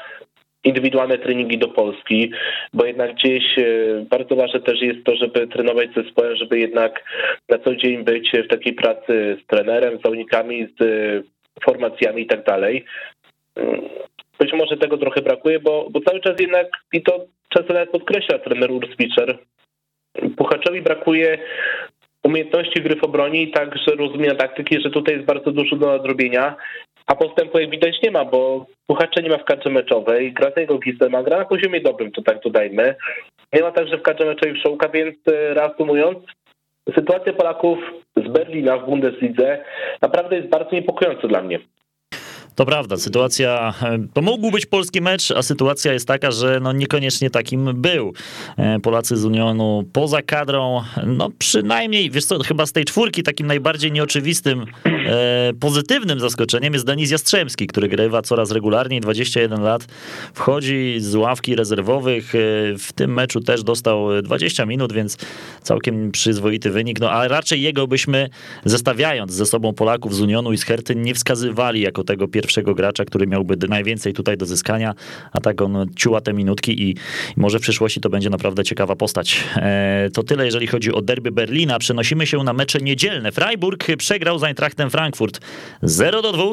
[0.63, 2.31] indywidualne treningi do Polski,
[2.73, 3.63] bo jednak gdzieś e,
[4.09, 7.03] bardzo ważne też jest to, żeby trenować zespołem, żeby jednak
[7.49, 10.83] na co dzień być w takiej pracy z trenerem, z zawodnikami, z
[11.63, 12.85] formacjami i tak dalej.
[13.55, 13.81] Mm,
[14.39, 18.39] być może tego trochę brakuje, bo, bo cały czas jednak, i to często nawet podkreśla
[18.39, 19.37] trener Urs Fischer,
[20.37, 21.37] Puchaczowi brakuje
[22.23, 26.55] umiejętności gry w obronie i także rozumienia taktyki, że tutaj jest bardzo dużo do nadrobienia,
[27.07, 30.79] a postępu jak widać nie ma, bo Puchacza nie ma w kadrze meczowej, gra tego
[31.09, 32.95] ma gra na poziomie dobrym, to tak dodajmy.
[33.53, 36.17] Nie ma także w kadrze meczowej Wszołka, więc e, reasumując,
[36.95, 37.79] sytuacja Polaków
[38.25, 39.57] z Berlina w Bundeslidze
[40.01, 41.59] naprawdę jest bardzo niepokojąca dla mnie.
[42.55, 46.71] To prawda, sytuacja, e, to mógł być polski mecz, a sytuacja jest taka, że no
[46.73, 48.13] niekoniecznie takim był.
[48.57, 53.47] E, Polacy z Unionu poza kadrą, no przynajmniej, wiesz co, chyba z tej czwórki takim
[53.47, 59.87] najbardziej nieoczywistym, e, pozytywnym zaskoczeniem jest Denis Jastrzębski, który grywa coraz regularniej, 21 lat,
[60.33, 62.33] wchodzi z ławki rezerwowych,
[62.79, 65.17] w tym meczu też dostał 20 minut, więc
[65.61, 68.29] całkiem przyzwoity wynik, no a raczej jego byśmy
[68.65, 72.75] zestawiając ze sobą Polaków z Unionu i z Herty nie wskazywali jako tego pierwszego pierwszego
[72.75, 74.93] gracza, który miałby najwięcej tutaj do zyskania,
[75.31, 76.95] a tak on ciuła te minutki i
[77.37, 79.43] może w przyszłości to będzie naprawdę ciekawa postać.
[79.55, 81.79] E, to tyle, jeżeli chodzi o derby Berlina.
[81.79, 83.31] Przenosimy się na mecze niedzielne.
[83.31, 85.39] Freiburg przegrał z Eintrachtem Frankfurt
[85.81, 86.43] 0 do 2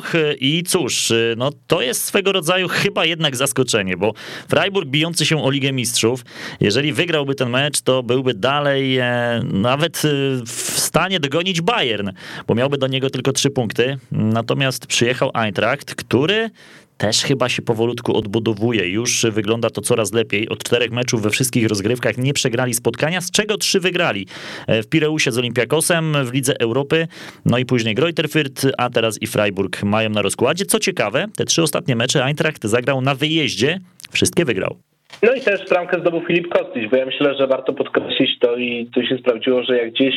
[0.41, 4.15] i cóż, no to jest swego rodzaju chyba jednak zaskoczenie, bo
[4.49, 6.25] Freiburg bijący się o Ligę Mistrzów,
[6.61, 10.09] jeżeli wygrałby ten mecz, to byłby dalej e, nawet e,
[10.47, 12.11] w stanie dogonić Bayern,
[12.47, 13.97] bo miałby do niego tylko trzy punkty.
[14.11, 16.51] Natomiast przyjechał Eintracht, który
[16.99, 18.89] też chyba się powolutku odbudowuje.
[18.89, 20.49] Już wygląda to coraz lepiej.
[20.49, 24.27] Od czterech meczów we wszystkich rozgrywkach nie przegrali spotkania, z czego trzy wygrali.
[24.67, 27.07] E, w Pireusie z Olympiakosem, w Lidze Europy,
[27.45, 30.65] no i później Greuther Fürth, a teraz i Freiburg mają na rozkładzie.
[30.65, 33.79] Co ciekawe, te trzy ostatnie mecze Eintracht zagrał na wyjeździe,
[34.11, 34.77] wszystkie wygrał.
[35.23, 38.91] No i też bramkę zdobył Filip Kostić, bo ja myślę, że warto podkreślić to i
[38.95, 40.15] to się sprawdziło, że jak gdzieś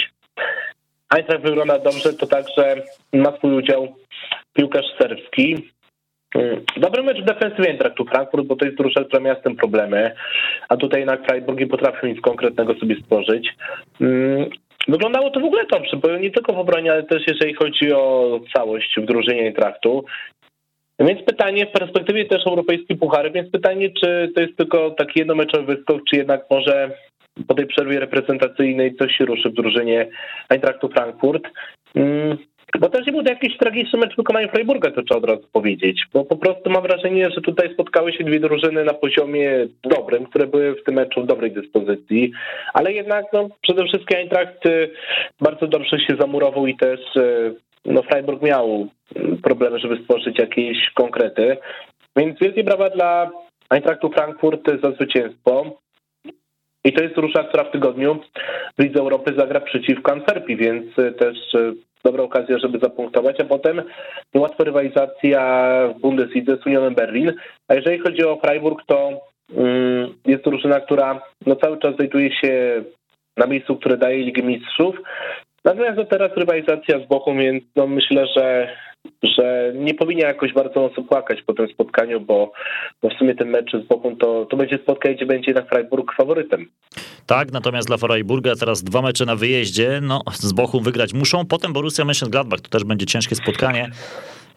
[1.10, 2.76] Eintracht wygląda dobrze, to także
[3.14, 3.96] ma swój udział
[4.54, 5.72] piłkarz serbski.
[6.36, 7.78] Mm, dobry mecz w defensywie
[8.10, 10.12] Frankfurt, bo to jest drużyna, która miała z tym problemy,
[10.70, 13.56] a tutaj jednak Freiburg nie potrafił nic konkretnego sobie stworzyć.
[14.02, 14.50] Mm,
[14.88, 18.40] wyglądało to w ogóle dobrze, bo nie tylko w obronie, ale też jeżeli chodzi o
[18.56, 20.06] całość w drużynie Eintrachtu.
[21.00, 25.76] Więc pytanie w perspektywie też europejskiej puchary, więc pytanie, czy to jest tylko taki jednomeczowy
[25.76, 26.92] wyskok, czy jednak może
[27.48, 30.08] po tej przerwie reprezentacyjnej coś się ruszy w drużynie
[30.50, 31.44] Eintrachtu Frankfurt.
[31.96, 32.38] Mm,
[32.80, 35.48] bo też nie był to jakiś tragiczny mecz w wykonaniu Freiburga, to trzeba od razu
[35.52, 40.26] powiedzieć, bo po prostu mam wrażenie, że tutaj spotkały się dwie drużyny na poziomie dobrym,
[40.26, 42.32] które były w tym meczu w dobrej dyspozycji,
[42.74, 44.90] ale jednak no, przede wszystkim Eintracht y,
[45.42, 48.88] bardzo dobrze się zamurował i też y, no, Freiburg miał
[49.44, 51.58] problemy, żeby stworzyć jakieś konkrety,
[52.16, 53.32] więc wielkie brawa dla
[53.70, 55.85] Eintrachtu Frankfurt za zwycięstwo.
[56.86, 58.20] I to jest rusza, która w tygodniu
[58.78, 61.38] w Lidze Europy zagra przeciwko Antwerpii, więc y, też
[62.04, 63.82] dobra okazja, żeby zapunktować, a potem
[64.36, 65.42] łatwa rywalizacja
[65.96, 67.34] w Bundeslidze z Unionem Berlin.
[67.68, 69.22] A jeżeli chodzi o Freiburg, to
[69.58, 72.84] mm, jest to drużyna, która no, cały czas znajduje się
[73.38, 74.96] na miejscu, które daje Ligę Mistrzów.
[75.66, 78.76] Natomiast no, teraz rywalizacja z Bochum, więc no, myślę, że
[79.24, 82.52] że nie powinien jakoś bardzo mocno płakać po tym spotkaniu, bo,
[83.02, 86.16] bo w sumie ten mecz z Bochum to, to będzie spotkanie, gdzie będzie jednak Freiburg
[86.16, 86.66] faworytem.
[87.26, 91.74] Tak, natomiast dla Freiburga teraz dwa mecze na wyjeździe, no z Bochum wygrać muszą, potem
[91.74, 93.90] Borussia Mönchengladbach, to też będzie ciężkie spotkanie.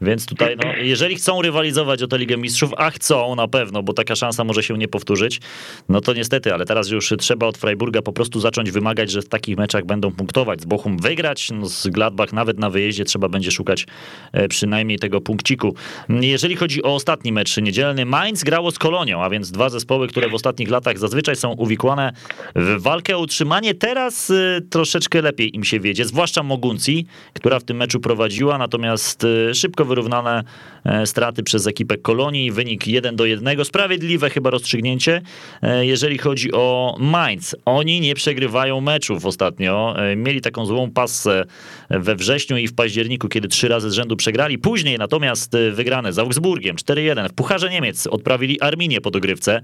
[0.01, 3.93] Więc tutaj, no, jeżeli chcą rywalizować o tę Ligę Mistrzów, a chcą na pewno, bo
[3.93, 5.41] taka szansa może się nie powtórzyć,
[5.89, 9.29] no to niestety, ale teraz już trzeba od Freiburga po prostu zacząć wymagać, że w
[9.29, 10.61] takich meczach będą punktować.
[10.61, 13.87] Z Bochum wygrać, no z Gladbach nawet na wyjeździe trzeba będzie szukać
[14.33, 15.75] e, przynajmniej tego punkciku.
[16.09, 20.29] Jeżeli chodzi o ostatni mecz niedzielny, Mainz grało z Kolonią, a więc dwa zespoły, które
[20.29, 22.13] w ostatnich latach zazwyczaj są uwikłane
[22.57, 23.75] w walkę o utrzymanie.
[23.75, 29.25] Teraz e, troszeczkę lepiej im się wiedzie, zwłaszcza Moguncji, która w tym meczu prowadziła, natomiast
[29.25, 30.43] e, szybko wyrównane
[30.85, 33.65] e, straty przez ekipę Kolonii, wynik 1 do 1.
[33.65, 35.23] Sprawiedliwe chyba rozstrzygnięcie,
[35.63, 37.57] e, jeżeli chodzi o Mainz.
[37.65, 39.95] Oni nie przegrywają meczów ostatnio.
[39.99, 41.45] E, mieli taką złą passę
[41.91, 44.59] we wrześniu i w październiku, kiedy trzy razy z rzędu przegrali.
[44.59, 47.29] Później natomiast wygrane z Augsburgiem 4-1.
[47.29, 49.61] W Pucharze Niemiec odprawili Arminię po dogrywce.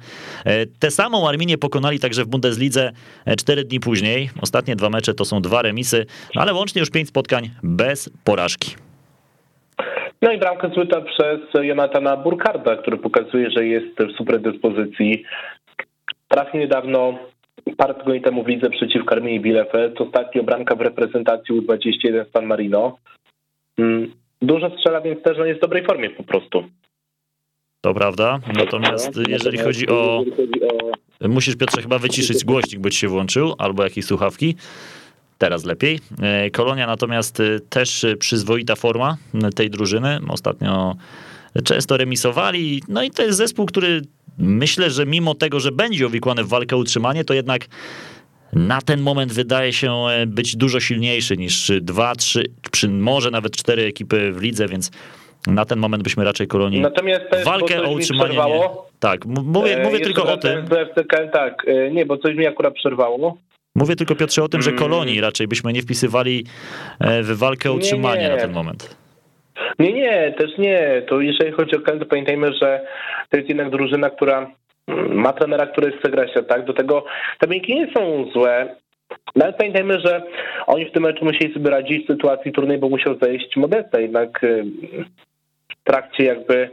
[0.79, 2.93] Tę samą Arminię pokonali także w Bundeslidze
[3.39, 4.31] cztery dni później.
[4.41, 8.84] Ostatnie dwa mecze to są dwa remisy, ale łącznie już pięć spotkań bez porażki.
[10.23, 15.25] No i bramka zbyta przez Jonathana Burkarda, który pokazuje, że jest w super dyspozycji.
[16.29, 17.19] Trafił niedawno
[17.77, 22.99] parę tygodni temu w lidze przeciw Karmii Bielefeld, ostatnio bramka w reprezentacji U21 San Marino.
[23.79, 26.65] Mm, dużo strzela, więc też on jest w dobrej formie po prostu.
[27.81, 28.39] To prawda.
[28.57, 30.25] Natomiast jeżeli chodzi o.
[31.21, 34.57] Musisz Piotrze chyba wyciszyć głośnik, bo ci się włączył, albo jakieś słuchawki.
[35.39, 36.01] Teraz lepiej.
[36.23, 39.17] E, Kolonia natomiast e, też przyzwoita forma
[39.57, 40.19] tej drużyny.
[40.29, 40.97] Ostatnio
[41.65, 42.83] często remisowali.
[42.89, 44.03] No i to jest zespół, który
[44.39, 47.67] myślę, że mimo tego, że będzie uwikłany w walkę o utrzymanie, to jednak
[48.53, 53.57] na ten moment wydaje się e, być dużo silniejszy niż dwa, trzy, czy może nawet
[53.57, 54.91] cztery ekipy w lidze, więc
[55.47, 58.69] na ten moment byśmy raczej Kolonii Natomiast też, walkę o utrzymanie nie.
[59.01, 60.65] Tak, mówię, mówię tylko o tym.
[61.33, 63.39] tak, nie, bo coś mi akurat przerwało.
[63.75, 64.83] Mówię tylko Piotrze o tym, że mm.
[64.83, 66.45] Kolonii raczej byśmy nie wpisywali
[67.01, 68.35] w walkę o utrzymanie nie, nie.
[68.35, 68.97] na ten moment.
[69.79, 71.03] Nie, nie, też nie.
[71.09, 72.87] To jeżeli chodzi o Kelly, to pamiętajmy, że
[73.31, 74.51] to jest jednak drużyna, która
[74.89, 76.65] mm, ma trenera, który chce grać tak.
[76.65, 77.05] Do tego
[77.41, 78.77] te wyniki nie są złe.
[79.37, 80.23] Nawet pamiętajmy, że
[80.67, 84.01] oni w tym meczu musieli sobie radzić w sytuacji trudnej, bo musiał zejść Modesta.
[84.01, 84.65] Jednak y,
[85.81, 86.71] w trakcie jakby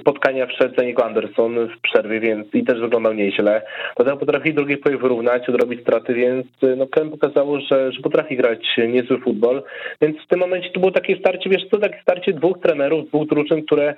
[0.00, 3.62] spotkania wszedł za Anderson w przerwie, więc i też wyglądał nieźle.
[3.94, 6.46] Potem potrafi drugi poje wyrównać, odrobić straty, więc
[6.76, 9.62] no Ken pokazało, że, że potrafi grać niezły futbol.
[10.00, 13.28] Więc w tym momencie to było takie starcie, wiesz co, takie starcie dwóch trenerów, dwóch
[13.28, 13.94] drużyn, które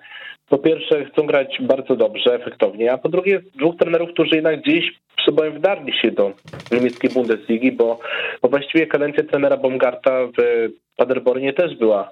[0.48, 4.84] po pierwsze chcą grać bardzo dobrze, efektownie, a po drugie dwóch trenerów, którzy jednak gdzieś
[5.16, 6.32] przebojem wdarli się do
[6.72, 7.98] niemieckiej Bundesligi, bo,
[8.42, 12.10] bo właściwie kadencja trenera Baumgarta w Paderbornie też była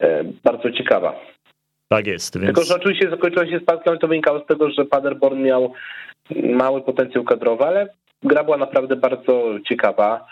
[0.00, 1.20] e, bardzo ciekawa.
[1.88, 2.38] Tak jest.
[2.38, 2.46] Więc...
[2.46, 5.72] Tylko, że oczywiście zakończyło się spadkiem, ale to wynikało z tego, że Paderborn miał
[6.42, 7.88] mały potencjał kadrowy, ale
[8.22, 10.26] gra była naprawdę bardzo ciekawa.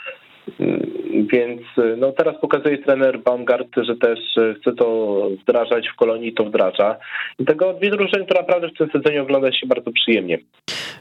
[1.13, 1.61] Więc
[1.99, 4.19] no, teraz pokazuje trener Baumgart, że też
[4.61, 6.97] chce to wdrażać w kolonii, to wdraża.
[7.39, 10.39] I tego dwie drużyny, które naprawdę w tym sezonie ogląda się bardzo przyjemnie.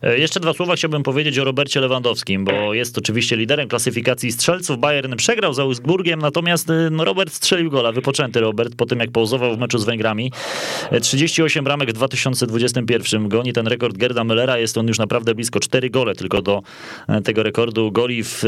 [0.01, 4.77] E, jeszcze dwa słowa chciałbym powiedzieć o Robercie Lewandowskim, bo jest oczywiście liderem klasyfikacji strzelców.
[4.77, 9.11] Bayern przegrał z Augsburgiem, natomiast e, no, Robert strzelił gola, wypoczęty Robert, po tym jak
[9.11, 10.31] pauzował w meczu z Węgrami.
[11.01, 15.59] 38 e, bramek w 2021 goni ten rekord Gerda Müllera, jest on już naprawdę blisko
[15.59, 16.61] 4 gole tylko do
[17.23, 18.43] tego rekordu goli w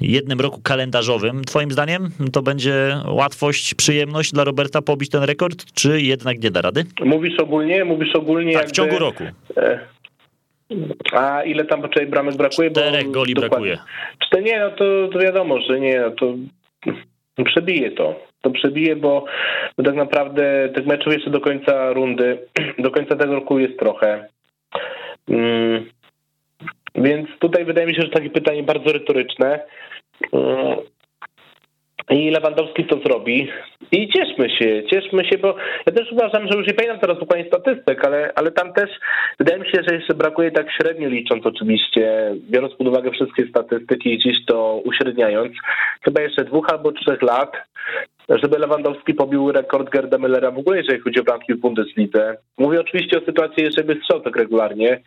[0.00, 1.44] jednym roku kalendarzowym.
[1.44, 6.60] Twoim zdaniem to będzie łatwość, przyjemność dla Roberta pobić ten rekord, czy jednak nie da
[6.60, 6.84] rady?
[7.04, 7.84] Mówisz ogólnie?
[7.84, 8.72] Mówisz ogólnie tak, jakby...
[8.72, 9.24] w ciągu roku.
[11.12, 12.70] A ile tam poczekaj bramek brakuje?
[12.70, 13.68] Czterech bo goli dokładnie.
[13.68, 13.78] brakuje.
[14.26, 16.34] Cztery, nie, no to, to wiadomo, że nie, no to
[17.44, 18.20] przebije to.
[18.42, 19.24] To przebije, bo,
[19.76, 22.38] bo tak naprawdę tych meczów jeszcze do końca rundy,
[22.84, 24.28] do końca tego roku jest trochę.
[25.28, 25.86] Mm.
[26.94, 29.60] Więc tutaj wydaje mi się, że takie pytanie bardzo retoryczne.
[30.32, 30.76] Mm.
[32.10, 33.48] I Lewandowski to zrobi.
[33.92, 35.56] I cieszmy się, cieszmy się, bo
[35.86, 38.90] ja też uważam, że już nie pamiętam teraz dokładnie statystyk, ale, ale tam też
[39.38, 44.14] wydaje mi się, że jeszcze brakuje tak średnio licząc oczywiście, biorąc pod uwagę wszystkie statystyki
[44.14, 45.52] i gdzieś to uśredniając,
[46.02, 47.52] chyba jeszcze dwóch albo trzech lat,
[48.28, 52.36] żeby Lewandowski pobił rekord Gerda Müllera w ogóle, jeżeli chodzi o bramki w Bundeslidze.
[52.58, 55.00] Mówię oczywiście o sytuacji, jeżeli strzał tak regularnie,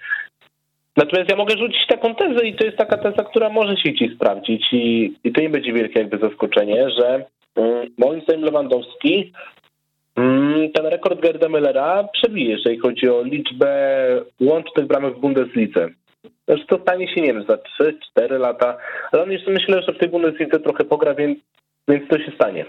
[0.98, 4.16] Natomiast ja mogę rzucić taką tezę i to jest taka teza, która może się ci
[4.16, 7.26] sprawdzić i, i to nie będzie wielkie jakby zaskoczenie, że
[7.56, 9.34] um, moim zdaniem Lewandowski
[10.18, 13.72] um, ten rekord Gerda Müllera przebije, jeżeli chodzi o liczbę
[14.42, 15.90] łącznych bramek w Bundeslidze.
[16.48, 17.58] Znaczy to stanie się, nie wiem, za
[18.20, 18.78] 3-4 lata,
[19.12, 21.40] ale on jeszcze myślę, że w tej Bundeslidze trochę pogra, więc,
[21.88, 22.66] więc to się stanie.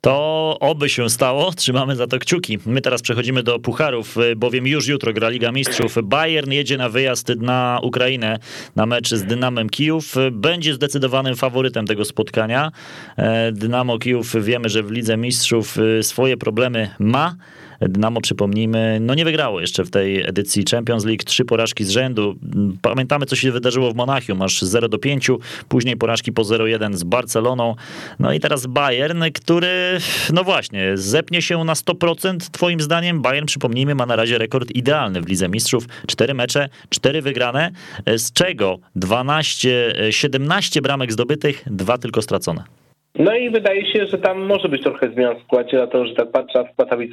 [0.00, 2.58] To oby się stało, trzymamy za to kciuki.
[2.66, 5.98] My teraz przechodzimy do pucharów, bowiem już jutro gra Liga Mistrzów.
[6.02, 8.38] Bayern jedzie na wyjazd na Ukrainę
[8.76, 10.14] na mecz z Dynamem Kijów.
[10.32, 12.72] Będzie zdecydowanym faworytem tego spotkania.
[13.16, 17.36] E, Dynamo Kijów wiemy, że w Lidze Mistrzów e, swoje problemy ma.
[17.80, 22.36] Dynamo, przypomnijmy, no nie wygrało jeszcze w tej edycji Champions League, trzy porażki z rzędu.
[22.82, 25.30] Pamiętamy, co się wydarzyło w Monachium, aż 0 do 5,
[25.68, 27.74] później porażki po 0-1 z Barceloną,
[28.18, 29.98] no i teraz Bayern, który,
[30.32, 33.22] no właśnie, zepnie się na 100%, twoim zdaniem.
[33.22, 37.70] Bayern, przypomnijmy, ma na razie rekord idealny w Lidze Mistrzów, cztery mecze, cztery wygrane,
[38.16, 42.79] z czego 12, 17 bramek zdobytych, dwa tylko stracone.
[43.14, 46.32] No i wydaje się, że tam może być trochę zmian w składzie, dlatego że tak
[46.32, 46.64] patrzę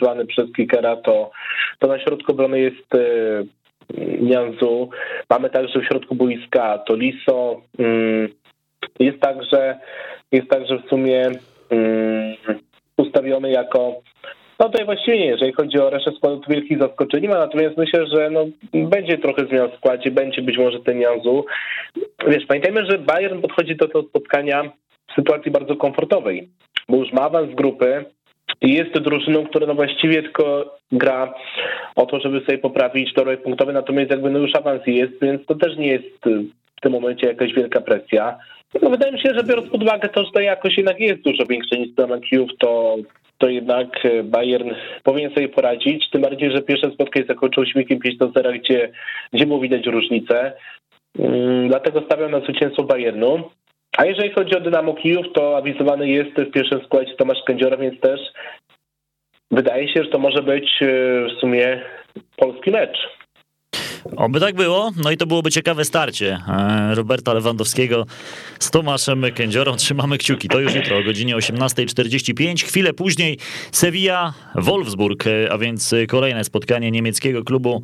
[0.01, 1.31] na przez Kikera, to,
[1.79, 3.47] to na środku obrony jest y,
[4.21, 4.89] Nianzu.
[5.29, 7.61] Mamy także w środku boiska to Liso.
[7.79, 8.29] Mm,
[8.99, 9.79] jest także,
[10.31, 11.31] jest także w sumie
[11.69, 12.35] mm,
[12.97, 14.01] ustawiony jako
[14.59, 17.77] no tutaj właściwie nie, jeżeli chodzi o resztę składu, to wielkich zaskoczeń nie ma, natomiast
[17.77, 21.45] myślę, że no, będzie trochę zmian w składzie, będzie być może ten Nianzu.
[22.27, 24.71] Wiesz, pamiętajmy, że Bayern podchodzi do tego spotkania
[25.17, 26.49] sytuacji bardzo komfortowej,
[26.89, 28.05] bo już ma awans z grupy
[28.61, 31.33] i jest drużyną, która no właściwie tylko gra
[31.95, 35.55] o to, żeby sobie poprawić dorobek punktowy, natomiast jakby no już awans jest, więc to
[35.55, 36.07] też nie jest
[36.77, 38.37] w tym momencie jakaś wielka presja.
[38.81, 41.45] No wydaje mi się, że biorąc pod uwagę to, że ta jakość jednak jest dużo
[41.45, 42.97] większa niż dla Kijów, to
[43.37, 43.87] to jednak
[44.23, 44.71] Bayern
[45.03, 48.91] powinien sobie poradzić, tym bardziej, że pierwsze spotkanie zakończyło śmikiem 5 do 0, gdzie,
[49.33, 50.53] gdzie było widać różnicę.
[51.19, 53.43] Mm, dlatego stawiam na zwycięstwo Bayernu.
[53.97, 57.99] A jeżeli chodzi o Dynamo Kijów, to awizowany jest w pierwszym składzie Tomasz Kędziora, więc
[57.99, 58.19] też
[59.51, 60.85] wydaje się, że to może być e,
[61.25, 61.81] w sumie
[62.35, 63.16] polski mecz.
[64.15, 68.05] Oby tak było, no i to byłoby ciekawe starcie e, Roberta Lewandowskiego
[68.59, 69.75] z Tomaszem Kędziorą.
[69.75, 72.65] Trzymamy kciuki, to już jutro o godzinie 18.45.
[72.65, 73.37] Chwilę później
[73.71, 77.81] Sevilla, Wolfsburg, e, a więc kolejne spotkanie niemieckiego klubu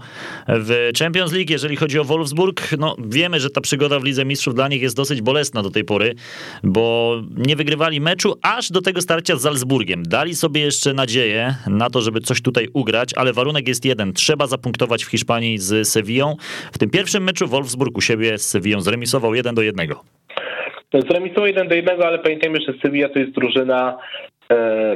[0.47, 1.51] w Champions League.
[1.51, 4.95] Jeżeli chodzi o Wolfsburg, no wiemy, że ta przygoda w Lidze Mistrzów dla nich jest
[4.95, 6.15] dosyć bolesna do tej pory,
[6.63, 10.03] bo nie wygrywali meczu aż do tego starcia z Salzburgiem.
[10.03, 14.13] Dali sobie jeszcze nadzieję na to, żeby coś tutaj ugrać, ale warunek jest jeden.
[14.13, 16.35] Trzeba zapunktować w Hiszpanii z Sevilla Sewillą.
[16.71, 19.87] W tym pierwszym meczu Wolfsburg u siebie z Sewillą zremisował 1 do 1.
[21.09, 23.97] Zremisował 1 do 1, ale pamiętajmy, że Sevilla to jest drużyna,
[24.51, 24.95] e,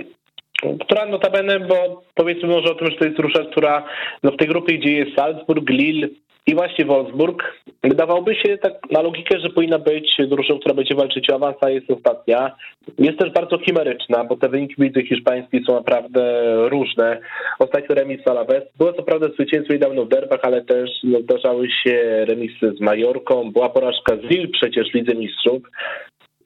[0.80, 3.84] która notabene, bo powiedzmy może o tym, że to jest drużyna, która
[4.24, 6.08] no w tej grupie, gdzie jest Salzburg, Lille,
[6.48, 7.44] i właśnie Wolfsburg
[7.84, 11.70] wydawałoby się tak na logikę, że powinna być drużyną, która będzie walczyć o awans, a
[11.70, 12.56] jest ostatnia.
[13.00, 17.20] Jest też bardzo chimeryczna, bo te wyniki widzę hiszpańskie są naprawdę różne.
[17.60, 18.64] Ostatnio remis z Alaves.
[18.78, 23.52] Było co prawda zwycięstwo niedawno w derbach, ale też no, zdarzały się remisy z Majorką.
[23.52, 25.62] Była porażka z Lille przecież w Lidze Mistrzów.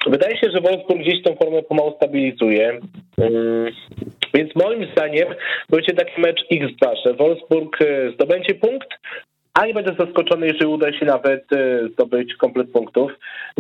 [0.07, 2.79] Wydaje się, że Wolfsburg gdzieś tą formę pomału stabilizuje.
[3.17, 3.65] Um,
[4.33, 5.27] więc moim zdaniem
[5.69, 8.89] będzie taki mecz X2, że Wolfsburg e, zdobędzie punkt,
[9.53, 13.11] a nie będę zaskoczony, jeżeli uda się nawet e, zdobyć komplet punktów.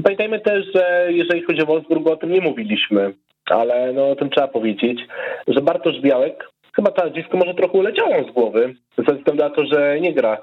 [0.03, 3.13] Pamiętajmy też, że jeżeli chodzi o Wolfsburg, o tym nie mówiliśmy,
[3.49, 4.99] ale no, o tym trzeba powiedzieć,
[5.47, 9.65] że Bartosz Białek, chyba to nazwisko może trochę uleciało z głowy, ze względu na to,
[9.65, 10.37] że nie gra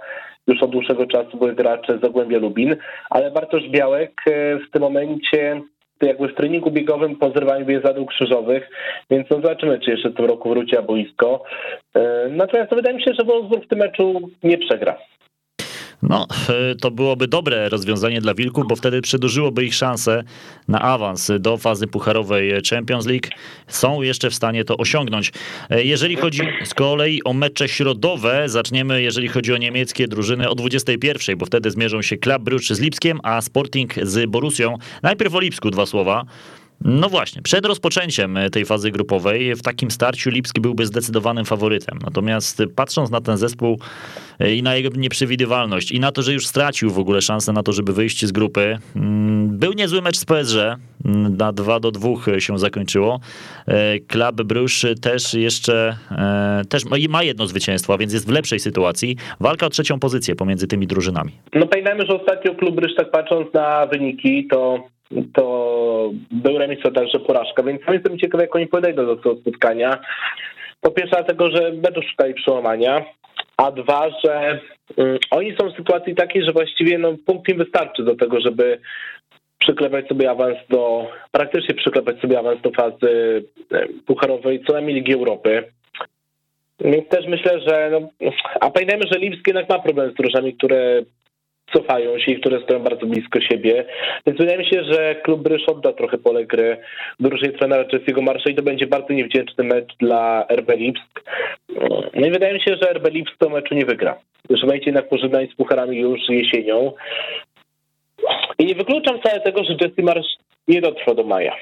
[0.46, 2.76] już od dłuższego czasu, były gracze Zagłębia Lubin,
[3.10, 5.60] ale Bartosz Białek e, w tym momencie
[6.06, 8.70] jakby w treningu biegowym po zrywaniu więzadł krzyżowych,
[9.10, 11.42] więc no zobaczymy, czy jeszcze w tym roku wróci na boisko.
[11.94, 14.98] E, natomiast wydaje mi się, że Wolfsburg w tym meczu nie przegra.
[16.02, 20.24] No, e, to byłoby dobre rozwiązanie dla Wilków, bo wtedy przedłużyłoby ich szanse
[20.68, 23.28] na awans do fazy pucharowej Champions League.
[23.66, 25.32] Są jeszcze w stanie to osiągnąć.
[25.70, 30.54] E, jeżeli chodzi z kolei o mecze środowe, zaczniemy, jeżeli chodzi o niemieckie drużyny, o
[30.54, 34.78] 21, bo wtedy zmierzą się Club Brugge z Lipskiem, a Sporting z Borusią.
[35.02, 36.24] Najpierw o Lipsku dwa słowa.
[36.84, 41.98] No właśnie, przed rozpoczęciem e, tej fazy grupowej w takim starciu Lipski byłby zdecydowanym faworytem.
[42.04, 43.78] Natomiast patrząc na ten zespół
[44.38, 47.62] e, i na jego nieprzewidywalność i na to, że już stracił w ogóle szansę na
[47.62, 50.56] to, żeby wyjść z grupy, mm, był niezły mecz z PSG,
[51.04, 53.20] mm, na 2 do 2 się zakończyło.
[54.08, 55.96] Klub e, Brusz też jeszcze
[56.68, 59.16] też ma jedno zwycięstwo, a więc jest w lepszej sytuacji.
[59.40, 61.32] Walka o trzecią pozycję pomiędzy tymi drużynami.
[61.54, 64.88] No pamiętajmy, że ostatnio klub Brusz, tak patrząc na wyniki, to
[65.34, 69.98] to był remis, to także porażka, więc jestem ciekawy, jak oni podejdą do tego spotkania.
[70.80, 73.04] Po pierwsze dlatego, że będą szukali przełamania,
[73.56, 74.60] a dwa, że
[74.96, 78.78] um, oni są w sytuacji takiej, że właściwie no, punkt im wystarczy do tego, żeby
[79.58, 85.14] przyklepać sobie awans do, praktycznie przyklepać sobie awans do fazy e, pucharowej, co najmniej Ligi
[85.14, 85.64] Europy.
[86.80, 88.30] Więc też myślę, że, no,
[88.60, 91.02] a pamiętajmy, że Lipski jednak ma problem z drużynami, które
[91.72, 93.84] cofają się i które stoją bardzo blisko siebie.
[94.26, 96.76] Więc wydaje mi się, że klub Brysz odda trochę pole gry
[97.20, 101.22] drużynie trenera Jesse'ego Marsza i to będzie bardzo niewdzięczny mecz dla RB Lipsk.
[102.14, 104.18] No i wydaje mi się, że RB Lipsk to meczu nie wygra.
[104.50, 106.92] Że będzie jednak pożegnać z pucharami już jesienią.
[108.58, 110.36] I nie wykluczam wcale tego, że Jesse Marsz
[110.68, 111.56] nie dotrwa do maja.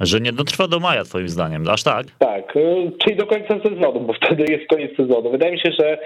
[0.00, 2.06] Że nie dotrwa do maja, twoim zdaniem, aż tak?
[2.18, 5.30] Tak, y, czyli do końca sezonu, bo wtedy jest koniec sezonu.
[5.30, 5.98] Wydaje mi się, że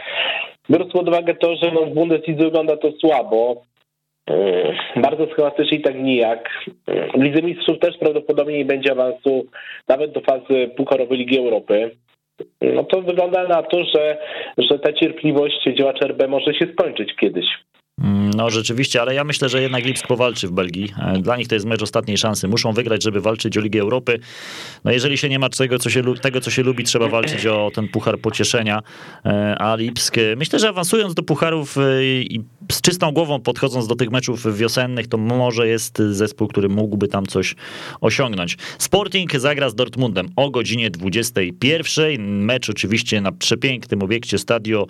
[0.70, 3.62] biorąc pod uwagę to, że no w Bundeslidze wygląda to słabo,
[4.30, 6.50] y, bardzo schematycznie i tak nijak.
[6.68, 9.46] Y, w Lidze Mistrzów też prawdopodobnie nie będzie awansu
[9.88, 11.90] nawet do fazy Pucharowej Ligi Europy.
[12.60, 14.18] No to wygląda na to, że,
[14.58, 17.46] że ta cierpliwość działacza RB może się skończyć kiedyś.
[18.00, 20.92] Mm, no rzeczywiście, ale ja myślę, że jednak Lipsk powalczy w Belgii.
[20.98, 22.48] E, dla nich to jest mecz ostatniej szansy.
[22.48, 24.18] Muszą wygrać, żeby walczyć o Ligę Europy.
[24.84, 27.70] No jeżeli się nie ma tego, co się, tego, co się lubi, trzeba walczyć o
[27.74, 28.82] ten puchar pocieszenia.
[29.24, 32.40] E, a Lipsk, e, myślę, że awansując do pucharów i
[32.72, 37.26] z czystą głową podchodząc do tych meczów wiosennych, to może jest zespół, który mógłby tam
[37.26, 37.54] coś
[38.00, 38.56] osiągnąć.
[38.78, 42.44] Sporting zagra z Dortmundem o godzinie 21.
[42.44, 44.86] Mecz oczywiście na przepięknym obiekcie stadio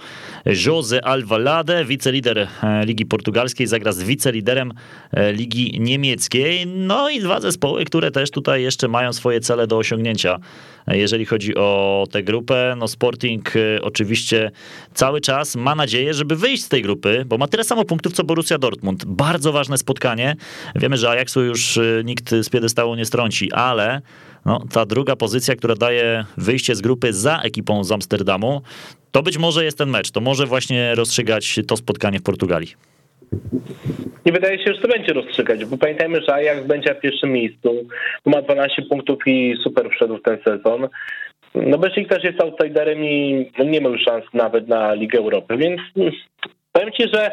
[0.66, 2.48] Jose Alvalade, wicelider
[2.84, 4.72] Ligi Ligi Portugalskiej zagra z wiceliderem
[5.12, 6.66] e, Ligi Niemieckiej.
[6.66, 10.38] No i dwa zespoły, które też tutaj jeszcze mają swoje cele do osiągnięcia
[10.86, 12.74] jeżeli chodzi o tę grupę.
[12.78, 14.50] No Sporting y, oczywiście
[14.94, 18.24] cały czas ma nadzieję, żeby wyjść z tej grupy, bo ma tyle samo punktów co
[18.24, 19.04] Borussia Dortmund.
[19.04, 20.36] Bardzo ważne spotkanie.
[20.76, 24.02] Wiemy, że Ajaxu już nikt z piedestału nie strąci, ale
[24.44, 28.62] no, ta druga pozycja, która daje wyjście z grupy za ekipą z Amsterdamu,
[29.12, 30.10] to być może jest ten mecz.
[30.10, 32.74] To może właśnie rozstrzygać to spotkanie w Portugalii.
[34.26, 37.86] Nie wydaje się, że to będzie rozstrzygać, bo pamiętajmy, że Ajax będzie w pierwszym miejscu,
[38.26, 40.88] ma 12 punktów i super wszedł w ten sezon.
[41.54, 45.80] No Besiktas jest outsiderem i nie ma już szans nawet na Ligę Europy, więc
[46.72, 47.30] powiem Ci, że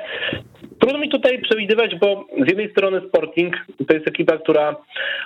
[0.79, 3.55] trudno mi tutaj przewidywać, bo z jednej strony Sporting
[3.87, 4.75] to jest ekipa, która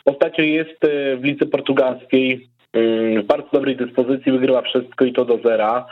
[0.05, 5.25] ostatnio jest e, w lidze portugalskiej, mm, w bardzo dobrej dyspozycji, wygrywa wszystko i to
[5.25, 5.85] do zera.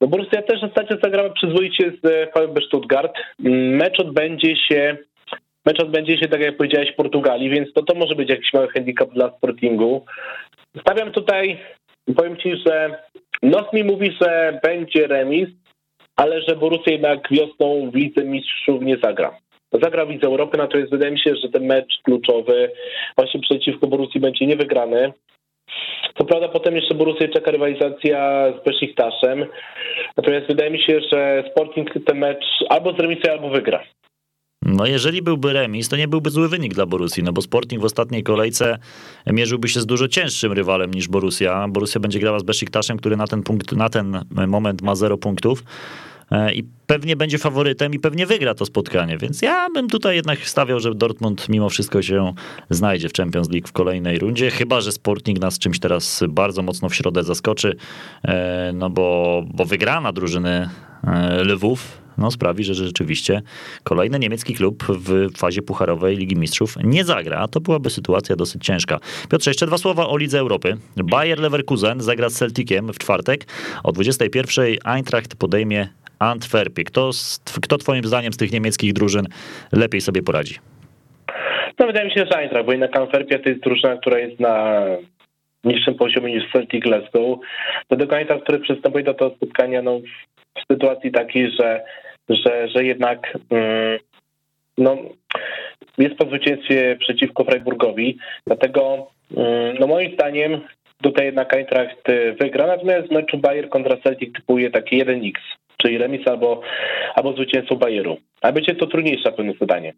[0.00, 3.12] No Borussia też ostatnio zagrała przyzwoicie z e, VfB Stuttgart.
[3.44, 4.96] Mm, mecz odbędzie się
[5.66, 8.68] mecz odbędzie się, tak jak powiedziałeś, w Portugalii, więc to, to może być jakiś mały
[8.68, 10.04] handicap dla Sportingu.
[10.80, 11.58] Stawiam tutaj,
[12.16, 13.02] powiem Ci, że
[13.42, 15.48] nos mi mówi, że będzie remis,
[16.16, 19.36] ale że Borussia jednak wiosną w Lidze Mistrzów nie zagra.
[19.82, 22.70] Zagra w Lidze Europy, natomiast wydaje mi się, że ten mecz kluczowy
[23.16, 25.12] właśnie przeciwko Borussii będzie niewygrany.
[26.18, 29.46] Co prawda potem jeszcze Borussia czeka rywalizacja z Besiktasem,
[30.16, 33.82] natomiast wydaje mi się, że Sporting ten mecz albo zremisuje, albo wygra.
[34.62, 37.84] No jeżeli byłby remis, to nie byłby zły wynik dla Borussii, no bo Sporting w
[37.84, 38.78] ostatniej kolejce
[39.26, 41.68] mierzyłby się z dużo cięższym rywalem niż Borussia.
[41.68, 45.62] Borussia będzie grała z Besiktasem, który na ten, punkt, na ten moment ma 0 punktów
[46.54, 50.80] i pewnie będzie faworytem i pewnie wygra to spotkanie, więc ja bym tutaj jednak stawiał,
[50.80, 52.32] że Dortmund mimo wszystko się
[52.70, 56.88] znajdzie w Champions League w kolejnej rundzie, chyba, że Sporting nas czymś teraz bardzo mocno
[56.88, 57.76] w środę zaskoczy,
[58.24, 60.68] e, no bo, bo wygrana drużyny
[61.04, 63.42] e, Lwów no, sprawi, że rzeczywiście
[63.84, 67.38] kolejny niemiecki klub w fazie pucharowej Ligi Mistrzów nie zagra.
[67.38, 69.00] A to byłaby sytuacja dosyć ciężka.
[69.28, 70.76] Piotrze, jeszcze dwa słowa o Lidze Europy.
[70.96, 73.46] Bayer Leverkusen zagra z Celticiem w czwartek.
[73.84, 75.88] O 21 Eintracht podejmie
[76.20, 76.84] Antwerpie.
[76.84, 77.10] Kto,
[77.62, 79.26] kto twoim zdaniem z tych niemieckich drużyn
[79.72, 80.54] lepiej sobie poradzi?
[81.78, 84.84] No wydaje mi się, że Eintracht, bo jednak Antwerpia to jest drużyna, która jest na
[85.64, 87.38] niższym poziomie niż Celtic Glasgow.
[87.88, 90.00] Dlatego Eintracht, który przystępuje do tego spotkania no,
[90.58, 91.84] w sytuacji takiej, że
[92.30, 93.98] że, że jednak mm,
[94.78, 94.96] no,
[95.98, 98.18] jest po zwycięstwie przeciwko Freiburgowi.
[98.46, 100.60] Dlatego mm, no moim zdaniem
[101.02, 102.02] tutaj jednak Eintracht
[102.40, 105.32] wygra, natomiast w meczu Bayer kontra Celtic typuje taki 1x,
[105.82, 106.60] czyli remis albo,
[107.14, 108.16] albo zwycięstwo Bayeru.
[108.40, 109.94] A będzie to trudniejsze pewne zadanie.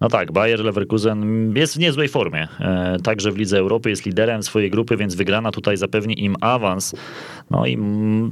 [0.00, 2.48] No tak, Bayer Leverkusen jest w niezłej formie.
[2.60, 6.94] E, także w Lidze Europy jest liderem swojej grupy, więc wygrana tutaj zapewni im awans.
[7.50, 7.78] No i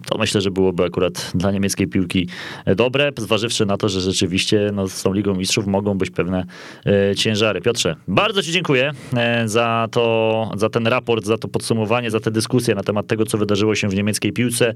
[0.06, 2.28] to myślę, że byłoby akurat dla niemieckiej piłki
[2.76, 6.44] dobre, zważywszy na to, że rzeczywiście no, z tą Ligą Mistrzów mogą być pewne
[6.86, 7.60] e, ciężary.
[7.60, 12.30] Piotrze, bardzo Ci dziękuję e, za, to, za ten raport, za to podsumowanie, za tę
[12.30, 14.74] dyskusję na temat tego, co wydarzyło się w niemieckiej piłce